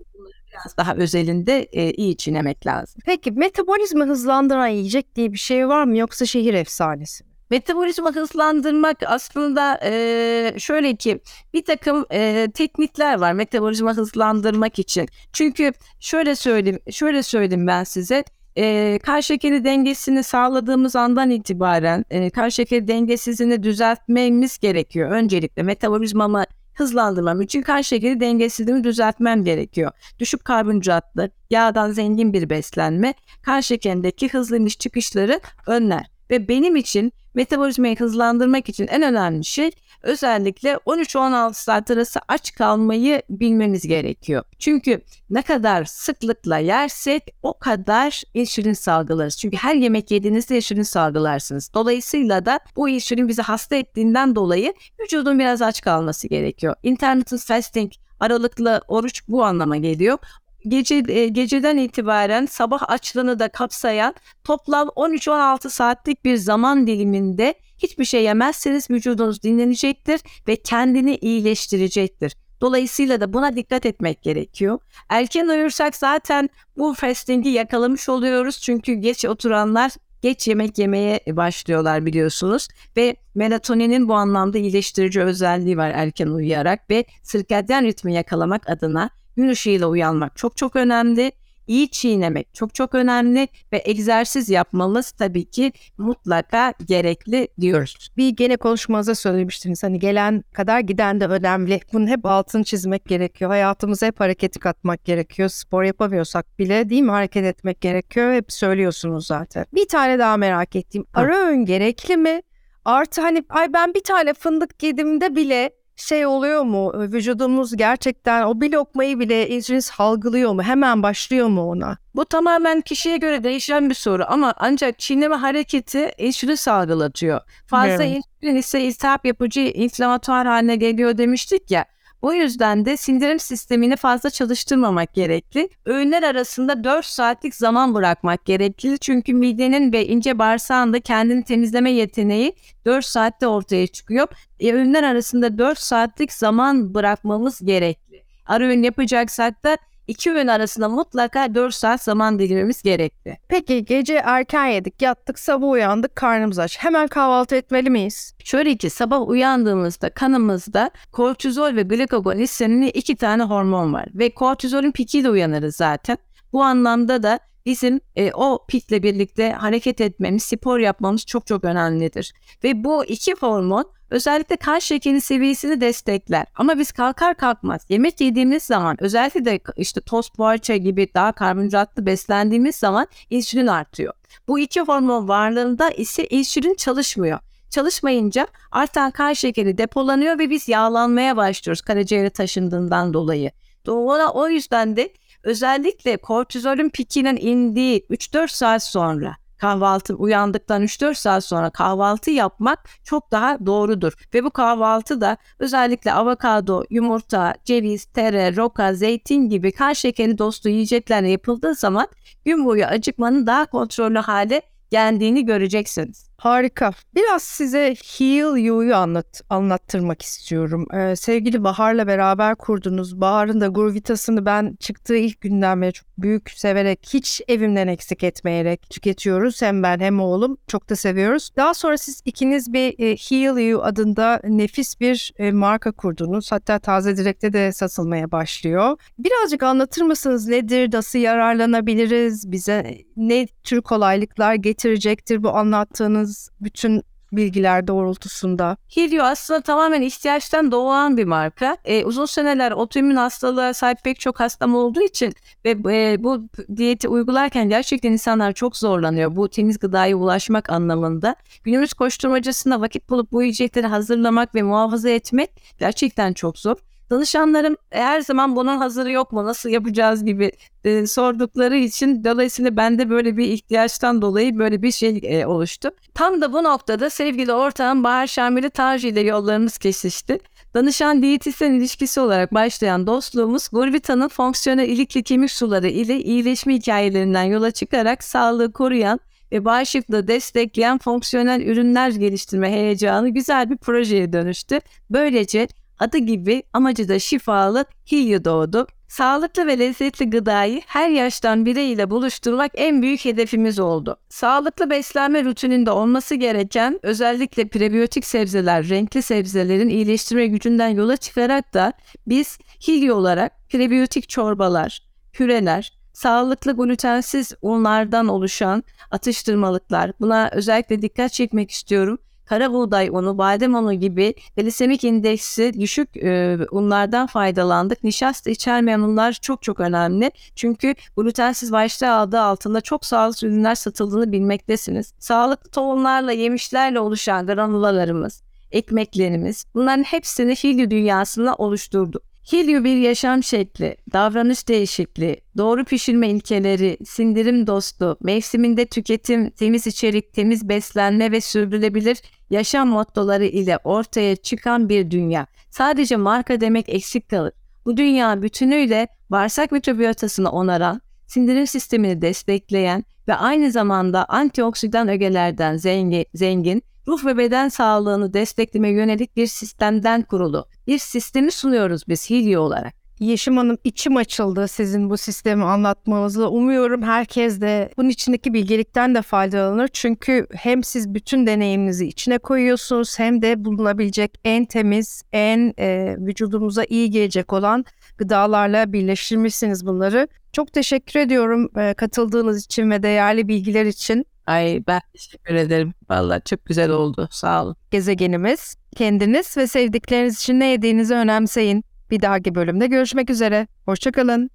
biraz 0.52 0.76
daha 0.76 0.94
özelinde 0.94 1.62
e, 1.72 1.92
iyi 1.92 2.16
çiğnemek 2.16 2.66
lazım. 2.66 3.00
Peki 3.06 3.30
metabolizma 3.30 4.04
hızlandıran 4.04 4.66
yiyecek 4.66 5.16
diye 5.16 5.32
bir 5.32 5.38
şey 5.38 5.68
var 5.68 5.84
mı 5.84 5.96
yoksa 5.96 6.26
şehir 6.26 6.54
efsanesi? 6.54 7.27
Metabolizma 7.50 8.12
hızlandırmak 8.12 8.96
aslında 9.06 9.80
e, 9.84 10.54
şöyle 10.58 10.96
ki 10.96 11.20
bir 11.54 11.64
takım 11.64 12.06
e, 12.12 12.48
teknikler 12.54 13.18
var 13.18 13.32
metabolizma 13.32 13.96
hızlandırmak 13.96 14.78
için. 14.78 15.08
Çünkü 15.32 15.72
şöyle 16.00 16.34
söyleyeyim, 16.34 16.78
şöyle 16.90 17.22
söyleyeyim 17.22 17.66
ben 17.66 17.84
size. 17.84 18.24
E, 18.56 18.98
kan 19.02 19.20
şekeri 19.20 19.64
dengesini 19.64 20.22
sağladığımız 20.22 20.96
andan 20.96 21.30
itibaren 21.30 22.04
e, 22.10 22.30
kan 22.30 22.48
şekeri 22.48 22.88
dengesizliğini 22.88 23.62
düzeltmemiz 23.62 24.58
gerekiyor. 24.58 25.10
Öncelikle 25.10 25.62
metabolizmamı 25.62 26.44
hızlandırmam 26.74 27.40
için 27.40 27.62
kan 27.62 27.80
şekeri 27.80 28.20
dengesizliğini 28.20 28.84
düzeltmem 28.84 29.44
gerekiyor. 29.44 29.90
Düşük 30.18 30.44
karbonhidratlı, 30.44 31.30
yağdan 31.50 31.90
zengin 31.90 32.32
bir 32.32 32.50
beslenme 32.50 33.14
kan 33.42 33.60
şekerindeki 33.60 34.28
hızlı 34.28 34.56
iniş 34.56 34.78
çıkışları 34.78 35.40
önler. 35.66 36.17
Ve 36.30 36.48
benim 36.48 36.76
için 36.76 37.12
metabolizmayı 37.34 37.98
hızlandırmak 37.98 38.68
için 38.68 38.86
en 38.86 39.02
önemli 39.02 39.44
şey 39.44 39.70
özellikle 40.02 40.72
13-16 40.72 41.54
saat 41.54 41.90
arası 41.90 42.20
aç 42.28 42.54
kalmayı 42.54 43.22
bilmemiz 43.30 43.86
gerekiyor. 43.86 44.44
Çünkü 44.58 45.00
ne 45.30 45.42
kadar 45.42 45.84
sıklıkla 45.84 46.58
yersek 46.58 47.34
o 47.42 47.58
kadar 47.58 48.22
insülin 48.34 48.72
salgılarız. 48.72 49.38
Çünkü 49.38 49.56
her 49.56 49.74
yemek 49.74 50.10
yediğinizde 50.10 50.56
insülin 50.56 50.82
salgılarsınız. 50.82 51.70
Dolayısıyla 51.74 52.46
da 52.46 52.60
bu 52.76 52.88
insülin 52.88 53.28
bizi 53.28 53.42
hasta 53.42 53.76
ettiğinden 53.76 54.34
dolayı 54.36 54.74
vücudun 55.00 55.38
biraz 55.38 55.62
aç 55.62 55.80
kalması 55.80 56.28
gerekiyor. 56.28 56.74
Intermittent 56.82 57.44
fasting 57.44 57.92
aralıklı 58.20 58.82
oruç 58.88 59.22
bu 59.28 59.44
anlama 59.44 59.76
geliyor 59.76 60.18
gece 60.66 61.02
e, 61.08 61.28
geceden 61.28 61.76
itibaren 61.76 62.46
sabah 62.46 62.90
açlığını 62.90 63.38
da 63.38 63.48
kapsayan 63.48 64.14
toplam 64.44 64.88
13-16 64.88 65.70
saatlik 65.70 66.24
bir 66.24 66.36
zaman 66.36 66.86
diliminde 66.86 67.54
hiçbir 67.78 68.04
şey 68.04 68.22
yemezseniz 68.22 68.90
vücudunuz 68.90 69.42
dinlenecektir 69.42 70.20
ve 70.48 70.56
kendini 70.56 71.16
iyileştirecektir. 71.16 72.36
Dolayısıyla 72.60 73.20
da 73.20 73.32
buna 73.32 73.56
dikkat 73.56 73.86
etmek 73.86 74.22
gerekiyor. 74.22 74.78
Erken 75.08 75.48
uyursak 75.48 75.96
zaten 75.96 76.48
bu 76.76 76.94
fasting'i 76.94 77.48
yakalamış 77.48 78.08
oluyoruz. 78.08 78.60
Çünkü 78.60 78.94
geç 78.94 79.24
oturanlar 79.24 79.92
geç 80.22 80.48
yemek 80.48 80.78
yemeye 80.78 81.20
başlıyorlar 81.28 82.06
biliyorsunuz 82.06 82.68
ve 82.96 83.16
melatoninin 83.34 84.08
bu 84.08 84.14
anlamda 84.14 84.58
iyileştirici 84.58 85.22
özelliği 85.22 85.76
var 85.76 85.90
erken 85.94 86.26
uyuyarak 86.26 86.90
ve 86.90 87.04
sirkadyen 87.22 87.84
ritmi 87.84 88.14
yakalamak 88.14 88.70
adına 88.70 89.10
gün 89.38 89.48
ışığıyla 89.48 89.86
uyanmak 89.86 90.36
çok 90.36 90.56
çok 90.56 90.76
önemli 90.76 91.32
iyi 91.68 91.90
çiğnemek 91.90 92.54
çok 92.54 92.74
çok 92.74 92.94
önemli 92.94 93.48
ve 93.72 93.82
egzersiz 93.84 94.48
yapmamız 94.48 95.10
tabii 95.10 95.44
ki 95.44 95.72
mutlaka 95.98 96.74
gerekli 96.84 97.48
diyoruz. 97.60 98.08
Bir 98.16 98.28
gene 98.28 98.56
konuşmanızda 98.56 99.14
söylemiştiniz 99.14 99.82
hani 99.82 99.98
gelen 99.98 100.44
kadar 100.54 100.80
giden 100.80 101.20
de 101.20 101.26
önemli. 101.26 101.80
Bunun 101.92 102.06
hep 102.06 102.26
altını 102.26 102.64
çizmek 102.64 103.04
gerekiyor. 103.04 103.50
Hayatımıza 103.50 104.06
hep 104.06 104.20
hareketi 104.20 104.58
katmak 104.58 105.04
gerekiyor. 105.04 105.48
Spor 105.48 105.82
yapamıyorsak 105.82 106.58
bile 106.58 106.88
değil 106.88 107.02
mi 107.02 107.10
hareket 107.10 107.44
etmek 107.44 107.80
gerekiyor. 107.80 108.32
Hep 108.32 108.52
söylüyorsunuz 108.52 109.26
zaten. 109.26 109.66
Bir 109.74 109.88
tane 109.88 110.18
daha 110.18 110.36
merak 110.36 110.76
ettiğim. 110.76 111.06
Ara 111.14 111.36
öğün 111.36 111.64
gerekli 111.64 112.16
mi? 112.16 112.42
Artı 112.84 113.20
hani 113.20 113.44
ay 113.48 113.72
ben 113.72 113.94
bir 113.94 114.02
tane 114.02 114.34
fındık 114.34 114.82
yediğimde 114.82 115.36
bile 115.36 115.70
şey 116.00 116.26
oluyor 116.26 116.62
mu? 116.62 116.92
Vücudumuz 116.94 117.76
gerçekten 117.76 118.42
o 118.42 118.60
bir 118.60 118.72
lokmayı 118.72 119.18
bile 119.18 119.48
insülin 119.48 119.80
salgılıyor 119.80 120.52
mu? 120.52 120.62
Hemen 120.62 121.02
başlıyor 121.02 121.48
mu 121.48 121.70
ona? 121.70 121.98
Bu 122.14 122.24
tamamen 122.24 122.80
kişiye 122.80 123.16
göre 123.16 123.44
değişen 123.44 123.90
bir 123.90 123.94
soru 123.94 124.24
ama 124.28 124.54
ancak 124.56 124.98
çiğneme 124.98 125.36
hareketi 125.36 126.12
insülin 126.18 126.54
salgılatıyor. 126.54 127.40
Fazla 127.66 128.04
evet. 128.04 128.16
insülin 128.40 128.56
ise 128.56 128.80
iltihap 128.80 129.26
yapıcı 129.26 129.60
inflamatuar 129.60 130.46
haline 130.46 130.76
geliyor 130.76 131.18
demiştik 131.18 131.70
ya. 131.70 131.84
O 132.22 132.32
yüzden 132.32 132.84
de 132.84 132.96
sindirim 132.96 133.40
sistemini 133.40 133.96
fazla 133.96 134.30
çalıştırmamak 134.30 135.14
gerekli. 135.14 135.68
Öğünler 135.84 136.22
arasında 136.22 136.84
4 136.84 137.06
saatlik 137.06 137.54
zaman 137.54 137.94
bırakmak 137.94 138.44
gerekli. 138.44 138.98
Çünkü 138.98 139.34
midenin 139.34 139.92
ve 139.92 140.06
ince 140.06 140.38
bağırsağında 140.38 141.00
kendini 141.00 141.44
temizleme 141.44 141.90
yeteneği 141.90 142.52
4 142.86 143.04
saatte 143.04 143.46
ortaya 143.46 143.86
çıkıyor. 143.86 144.28
E, 144.60 144.72
öğünler 144.72 145.02
arasında 145.02 145.58
4 145.58 145.78
saatlik 145.78 146.32
zaman 146.32 146.94
bırakmamız 146.94 147.60
gerekli. 147.64 148.24
Ara 148.46 148.64
öğün 148.64 148.82
yapacaksak 148.82 149.64
da 149.64 149.78
İki 150.08 150.32
öğün 150.32 150.46
arasında 150.46 150.88
mutlaka 150.88 151.54
4 151.54 151.74
saat 151.74 152.02
zaman 152.02 152.38
dilimimiz 152.38 152.82
gerekli. 152.82 153.38
Peki 153.48 153.84
gece 153.84 154.14
erken 154.14 154.66
yedik, 154.66 155.02
yattık, 155.02 155.38
sabah 155.38 155.68
uyandık, 155.68 156.16
karnımız 156.16 156.58
aç. 156.58 156.78
Hemen 156.78 157.08
kahvaltı 157.08 157.56
etmeli 157.56 157.90
miyiz? 157.90 158.34
Şöyle 158.44 158.76
ki 158.76 158.90
sabah 158.90 159.28
uyandığımızda 159.28 160.10
kanımızda 160.10 160.90
kortizol 161.12 161.76
ve 161.76 161.82
glikagon 161.82 162.36
hislerinde 162.36 162.90
iki 162.90 163.16
tane 163.16 163.42
hormon 163.42 163.92
var. 163.92 164.06
Ve 164.14 164.34
kortizolün 164.34 164.92
pikiyle 164.92 165.30
uyanırız 165.30 165.76
zaten. 165.76 166.18
Bu 166.52 166.62
anlamda 166.62 167.22
da 167.22 167.38
bizim 167.68 168.00
e, 168.16 168.32
o 168.32 168.66
pikle 168.68 169.02
birlikte 169.02 169.52
hareket 169.52 170.00
etmemiz, 170.00 170.42
spor 170.42 170.78
yapmamız 170.78 171.26
çok 171.26 171.46
çok 171.46 171.64
önemlidir. 171.64 172.32
Ve 172.64 172.84
bu 172.84 173.04
iki 173.04 173.34
hormon 173.34 173.92
özellikle 174.10 174.56
kan 174.56 174.78
şekeri 174.78 175.20
seviyesini 175.20 175.80
destekler. 175.80 176.46
Ama 176.54 176.78
biz 176.78 176.92
kalkar 176.92 177.34
kalkmaz 177.34 177.86
yemek 177.88 178.20
yediğimiz 178.20 178.62
zaman 178.62 178.96
özellikle 179.00 179.44
de 179.44 179.60
işte 179.76 180.00
tost 180.00 180.36
poğaça 180.36 180.76
gibi 180.76 181.08
daha 181.14 181.32
karbonhidratlı 181.32 182.06
beslendiğimiz 182.06 182.76
zaman 182.76 183.06
insülin 183.30 183.66
artıyor. 183.66 184.14
Bu 184.48 184.58
iki 184.58 184.80
hormon 184.80 185.28
varlığında 185.28 185.90
ise 185.90 186.26
insülin 186.26 186.74
çalışmıyor. 186.74 187.38
Çalışmayınca 187.70 188.46
artan 188.70 189.10
kan 189.10 189.32
şekeri 189.32 189.78
depolanıyor 189.78 190.38
ve 190.38 190.50
biz 190.50 190.68
yağlanmaya 190.68 191.36
başlıyoruz 191.36 191.80
karaciğere 191.80 192.30
taşındığından 192.30 193.14
dolayı. 193.14 193.50
Doğru 193.86 194.30
o 194.34 194.48
yüzden 194.48 194.96
de 194.96 195.12
özellikle 195.42 196.16
kortizolün 196.16 196.88
pikinin 196.88 197.36
indiği 197.36 198.06
3-4 198.10 198.48
saat 198.48 198.82
sonra 198.82 199.36
kahvaltı 199.58 200.14
uyandıktan 200.14 200.82
3-4 200.82 201.14
saat 201.14 201.44
sonra 201.44 201.70
kahvaltı 201.70 202.30
yapmak 202.30 202.88
çok 203.04 203.30
daha 203.30 203.66
doğrudur. 203.66 204.12
Ve 204.34 204.44
bu 204.44 204.50
kahvaltı 204.50 205.20
da 205.20 205.36
özellikle 205.58 206.12
avokado, 206.12 206.84
yumurta, 206.90 207.54
ceviz, 207.64 208.04
tere, 208.04 208.56
roka, 208.56 208.94
zeytin 208.94 209.48
gibi 209.48 209.72
kan 209.72 209.92
şekeri 209.92 210.38
dostu 210.38 210.68
yiyeceklerle 210.68 211.30
yapıldığı 211.30 211.74
zaman 211.74 212.08
gün 212.44 212.64
boyu 212.64 212.84
acıkmanın 212.84 213.46
daha 213.46 213.66
kontrollü 213.66 214.18
hale 214.18 214.62
geldiğini 214.90 215.44
göreceksiniz. 215.44 216.27
Harika. 216.38 216.92
Biraz 217.14 217.42
size 217.42 217.94
Heal 218.18 218.56
You'yu 218.56 218.94
anlat, 218.96 219.42
anlattırmak 219.50 220.22
istiyorum. 220.22 220.86
Ee, 220.94 221.16
sevgili 221.16 221.64
Bahar'la 221.64 222.06
beraber 222.06 222.54
kurdunuz. 222.54 223.20
Bahar'ın 223.20 223.60
da 223.60 223.66
Gurvitas'ını 223.66 224.46
ben 224.46 224.76
çıktığı 224.80 225.16
ilk 225.16 225.40
günden 225.40 225.82
beri 225.82 225.92
çok 225.92 226.08
büyük 226.18 226.50
severek, 226.50 227.08
hiç 227.12 227.40
evimden 227.48 227.88
eksik 227.88 228.24
etmeyerek 228.24 228.90
tüketiyoruz. 228.90 229.62
Hem 229.62 229.82
ben 229.82 230.00
hem 230.00 230.20
oğlum. 230.20 230.56
Çok 230.66 230.90
da 230.90 230.96
seviyoruz. 230.96 231.50
Daha 231.56 231.74
sonra 231.74 231.98
siz 231.98 232.22
ikiniz 232.24 232.72
bir 232.72 232.98
e, 232.98 233.16
Heal 233.16 233.58
You 233.58 233.82
adında 233.82 234.40
nefis 234.44 235.00
bir 235.00 235.32
e, 235.38 235.52
marka 235.52 235.92
kurdunuz. 235.92 236.52
Hatta 236.52 236.78
Taze 236.78 237.16
Direk'te 237.16 237.52
de 237.52 237.72
satılmaya 237.72 238.32
başlıyor. 238.32 238.96
Birazcık 239.18 239.62
anlatır 239.62 240.02
mısınız 240.02 240.48
nedir, 240.48 240.92
nasıl 240.92 241.18
yararlanabiliriz, 241.18 242.52
bize 242.52 242.98
ne 243.16 243.46
tür 243.46 243.80
kolaylıklar 243.80 244.54
getirecektir 244.54 245.42
bu 245.42 245.50
anlattığınız 245.50 246.27
aldığınız 246.28 246.50
bütün 246.60 247.02
bilgiler 247.32 247.86
doğrultusunda. 247.86 248.76
Helio 248.94 249.24
aslında 249.24 249.60
tamamen 249.60 250.02
ihtiyaçtan 250.02 250.72
doğan 250.72 251.16
bir 251.16 251.24
marka. 251.24 251.76
E, 251.84 252.04
uzun 252.04 252.26
seneler 252.26 252.72
otoimmün 252.72 253.16
hastalığa 253.16 253.74
sahip 253.74 254.04
pek 254.04 254.20
çok 254.20 254.40
hastam 254.40 254.74
olduğu 254.74 255.02
için 255.02 255.34
ve 255.64 255.70
e, 255.70 256.16
bu 256.24 256.48
diyeti 256.76 257.08
uygularken 257.08 257.68
gerçekten 257.68 258.12
insanlar 258.12 258.52
çok 258.52 258.76
zorlanıyor. 258.76 259.36
Bu 259.36 259.48
temiz 259.48 259.78
gıdaya 259.78 260.16
ulaşmak 260.16 260.70
anlamında. 260.70 261.36
Günümüz 261.64 261.94
koşturmacasında 261.94 262.80
vakit 262.80 263.10
bulup 263.10 263.32
bu 263.32 263.42
yiyecekleri 263.42 263.86
hazırlamak 263.86 264.54
ve 264.54 264.62
muhafaza 264.62 265.10
etmek 265.10 265.50
gerçekten 265.78 266.32
çok 266.32 266.58
zor. 266.58 266.76
Danışanlarım 267.10 267.76
her 267.90 268.20
zaman 268.20 268.56
bunun 268.56 268.76
hazırı 268.76 269.10
yok 269.10 269.32
mu 269.32 269.44
nasıl 269.44 269.68
yapacağız 269.68 270.24
gibi 270.24 270.52
e, 270.84 271.06
sordukları 271.06 271.76
için 271.76 272.24
dolayısıyla 272.24 272.76
bende 272.76 273.10
böyle 273.10 273.36
bir 273.36 273.46
ihtiyaçtan 273.46 274.22
dolayı 274.22 274.58
böyle 274.58 274.82
bir 274.82 274.92
şey 274.92 275.20
e, 275.22 275.46
oluştu. 275.46 275.90
Tam 276.14 276.40
da 276.40 276.52
bu 276.52 276.64
noktada 276.64 277.10
sevgili 277.10 277.52
ortağım 277.52 278.04
Bahar 278.04 278.26
Şamili 278.26 278.70
Tanju 278.70 279.08
ile 279.08 279.20
yollarımız 279.20 279.78
kesişti. 279.78 280.38
Danışan 280.74 281.22
diyetisyen 281.22 281.72
ilişkisi 281.72 282.20
olarak 282.20 282.54
başlayan 282.54 283.06
dostluğumuz 283.06 283.68
Gurvita'nın 283.68 284.28
fonksiyonel 284.28 284.88
ilikli 284.88 285.22
kemik 285.22 285.50
suları 285.50 285.88
ile 285.88 286.22
iyileşme 286.22 286.74
hikayelerinden 286.74 287.42
yola 287.42 287.70
çıkarak 287.70 288.24
sağlığı 288.24 288.72
koruyan 288.72 289.20
ve 289.52 289.64
bağışıklığı 289.64 290.28
destekleyen 290.28 290.98
fonksiyonel 290.98 291.60
ürünler 291.60 292.10
geliştirme 292.10 292.70
heyecanı 292.70 293.28
güzel 293.28 293.70
bir 293.70 293.76
projeye 293.76 294.32
dönüştü. 294.32 294.80
Böylece 295.10 295.68
Adı 295.98 296.18
gibi 296.18 296.62
amacı 296.72 297.08
da 297.08 297.18
şifalı 297.18 297.84
Hilyu 298.12 298.44
doğdu. 298.44 298.86
Sağlıklı 299.08 299.66
ve 299.66 299.78
lezzetli 299.78 300.30
gıdayı 300.30 300.80
her 300.86 301.08
yaştan 301.08 301.66
bireyle 301.66 302.10
buluşturmak 302.10 302.72
en 302.74 303.02
büyük 303.02 303.24
hedefimiz 303.24 303.78
oldu. 303.80 304.16
Sağlıklı 304.28 304.90
beslenme 304.90 305.44
rutininde 305.44 305.90
olması 305.90 306.34
gereken 306.34 306.98
özellikle 307.02 307.68
prebiyotik 307.68 308.24
sebzeler, 308.24 308.88
renkli 308.88 309.22
sebzelerin 309.22 309.88
iyileştirme 309.88 310.46
gücünden 310.46 310.88
yola 310.88 311.16
çıkarak 311.16 311.74
da 311.74 311.92
biz 312.26 312.58
Hilyu 312.88 313.14
olarak 313.14 313.68
prebiyotik 313.68 314.28
çorbalar, 314.28 315.02
püreler, 315.32 315.98
sağlıklı 316.12 316.76
glutensiz 316.76 317.52
unlardan 317.62 318.28
oluşan 318.28 318.84
atıştırmalıklar 319.10 320.12
buna 320.20 320.50
özellikle 320.52 321.02
dikkat 321.02 321.32
çekmek 321.32 321.70
istiyorum 321.70 322.18
kara 322.48 322.72
buğday 322.72 323.08
unu, 323.08 323.38
badem 323.38 323.74
unu 323.74 323.94
gibi 323.94 324.34
glisemik 324.56 325.04
indeksi 325.04 325.72
düşük 325.80 326.16
e, 326.16 326.58
unlardan 326.70 327.26
faydalandık. 327.26 328.04
Nişasta 328.04 328.50
içermeyen 328.50 329.00
unlar 329.00 329.32
çok 329.32 329.62
çok 329.62 329.80
önemli. 329.80 330.30
Çünkü 330.54 330.94
glutensiz 331.16 331.72
başlığı 331.72 332.14
adı 332.14 332.40
altında 332.40 332.80
çok 332.80 333.06
sağlıklı 333.06 333.48
ürünler 333.48 333.74
satıldığını 333.74 334.32
bilmektesiniz. 334.32 335.14
Sağlıklı 335.18 335.70
tohumlarla, 335.70 336.32
yemişlerle 336.32 337.00
oluşan 337.00 337.46
granulalarımız, 337.46 338.42
ekmeklerimiz 338.72 339.64
bunların 339.74 340.02
hepsini 340.02 340.54
Hilyu 340.54 340.90
dünyasında 340.90 341.54
oluşturduk. 341.54 342.22
Hilyu 342.52 342.84
bir 342.84 342.96
yaşam 342.96 343.42
şekli, 343.42 343.96
davranış 344.12 344.68
değişikliği, 344.68 345.40
doğru 345.56 345.84
pişirme 345.84 346.28
ilkeleri, 346.28 346.98
sindirim 347.04 347.66
dostu, 347.66 348.18
mevsiminde 348.22 348.86
tüketim, 348.86 349.50
temiz 349.50 349.86
içerik, 349.86 350.32
temiz 350.32 350.68
beslenme 350.68 351.32
ve 351.32 351.40
sürdürülebilir 351.40 352.18
yaşam 352.50 352.88
mottoları 352.88 353.44
ile 353.44 353.78
ortaya 353.84 354.36
çıkan 354.36 354.88
bir 354.88 355.10
dünya. 355.10 355.46
Sadece 355.70 356.16
marka 356.16 356.60
demek 356.60 356.88
eksik 356.88 357.28
kalır. 357.28 357.52
Bu 357.84 357.96
dünya 357.96 358.42
bütünüyle 358.42 359.08
bağırsak 359.30 359.72
mikrobiyotasını 359.72 360.50
onaran, 360.50 361.00
sindirim 361.26 361.66
sistemini 361.66 362.22
destekleyen 362.22 363.04
ve 363.28 363.34
aynı 363.34 363.70
zamanda 363.70 364.24
antioksidan 364.24 365.08
ögelerden 365.08 365.76
zengin, 365.76 366.26
zengin 366.34 366.82
ruh 367.08 367.26
ve 367.26 367.38
beden 367.38 367.68
sağlığını 367.68 368.34
destekleme 368.34 368.88
yönelik 368.88 369.36
bir 369.36 369.46
sistemden 369.46 370.22
kurulu. 370.22 370.66
Bir 370.86 370.98
sistemi 370.98 371.50
sunuyoruz 371.50 372.02
biz 372.08 372.30
Hilyo 372.30 372.60
olarak. 372.60 372.94
Yeşim 373.20 373.56
Hanım 373.56 373.78
içim 373.84 374.16
açıldı 374.16 374.68
sizin 374.68 375.10
bu 375.10 375.16
sistemi 375.16 375.64
anlatmanızla. 375.64 376.48
Umuyorum 376.48 377.02
herkes 377.02 377.60
de 377.60 377.90
bunun 377.96 378.08
içindeki 378.08 378.54
bilgelikten 378.54 379.14
de 379.14 379.22
faydalanır. 379.22 379.88
Çünkü 379.92 380.46
hem 380.54 380.84
siz 380.84 381.14
bütün 381.14 381.46
deneyiminizi 381.46 382.06
içine 382.06 382.38
koyuyorsunuz 382.38 383.18
hem 383.18 383.42
de 383.42 383.64
bulunabilecek 383.64 384.40
en 384.44 384.64
temiz, 384.64 385.22
en 385.32 385.74
e, 385.78 386.16
vücudumuza 386.18 386.84
iyi 386.84 387.10
gelecek 387.10 387.52
olan 387.52 387.84
gıdalarla 388.18 388.92
birleştirmişsiniz 388.92 389.86
bunları. 389.86 390.28
Çok 390.52 390.72
teşekkür 390.72 391.20
ediyorum 391.20 391.68
e, 391.78 391.94
katıldığınız 391.94 392.64
için 392.64 392.90
ve 392.90 393.02
değerli 393.02 393.48
bilgiler 393.48 393.86
için. 393.86 394.26
Ay 394.48 394.82
ben 394.86 395.00
teşekkür 395.12 395.54
ederim. 395.54 395.94
Vallahi 396.10 396.42
çok 396.44 396.66
güzel 396.66 396.90
oldu. 396.90 397.28
Sağ 397.30 397.64
olun. 397.64 397.76
Gezegenimiz. 397.90 398.76
Kendiniz 398.96 399.56
ve 399.56 399.66
sevdikleriniz 399.66 400.40
için 400.40 400.60
ne 400.60 400.66
yediğinizi 400.66 401.14
önemseyin. 401.14 401.84
Bir 402.10 402.22
dahaki 402.22 402.54
bölümde 402.54 402.86
görüşmek 402.86 403.30
üzere. 403.30 403.66
Hoşçakalın. 403.84 404.50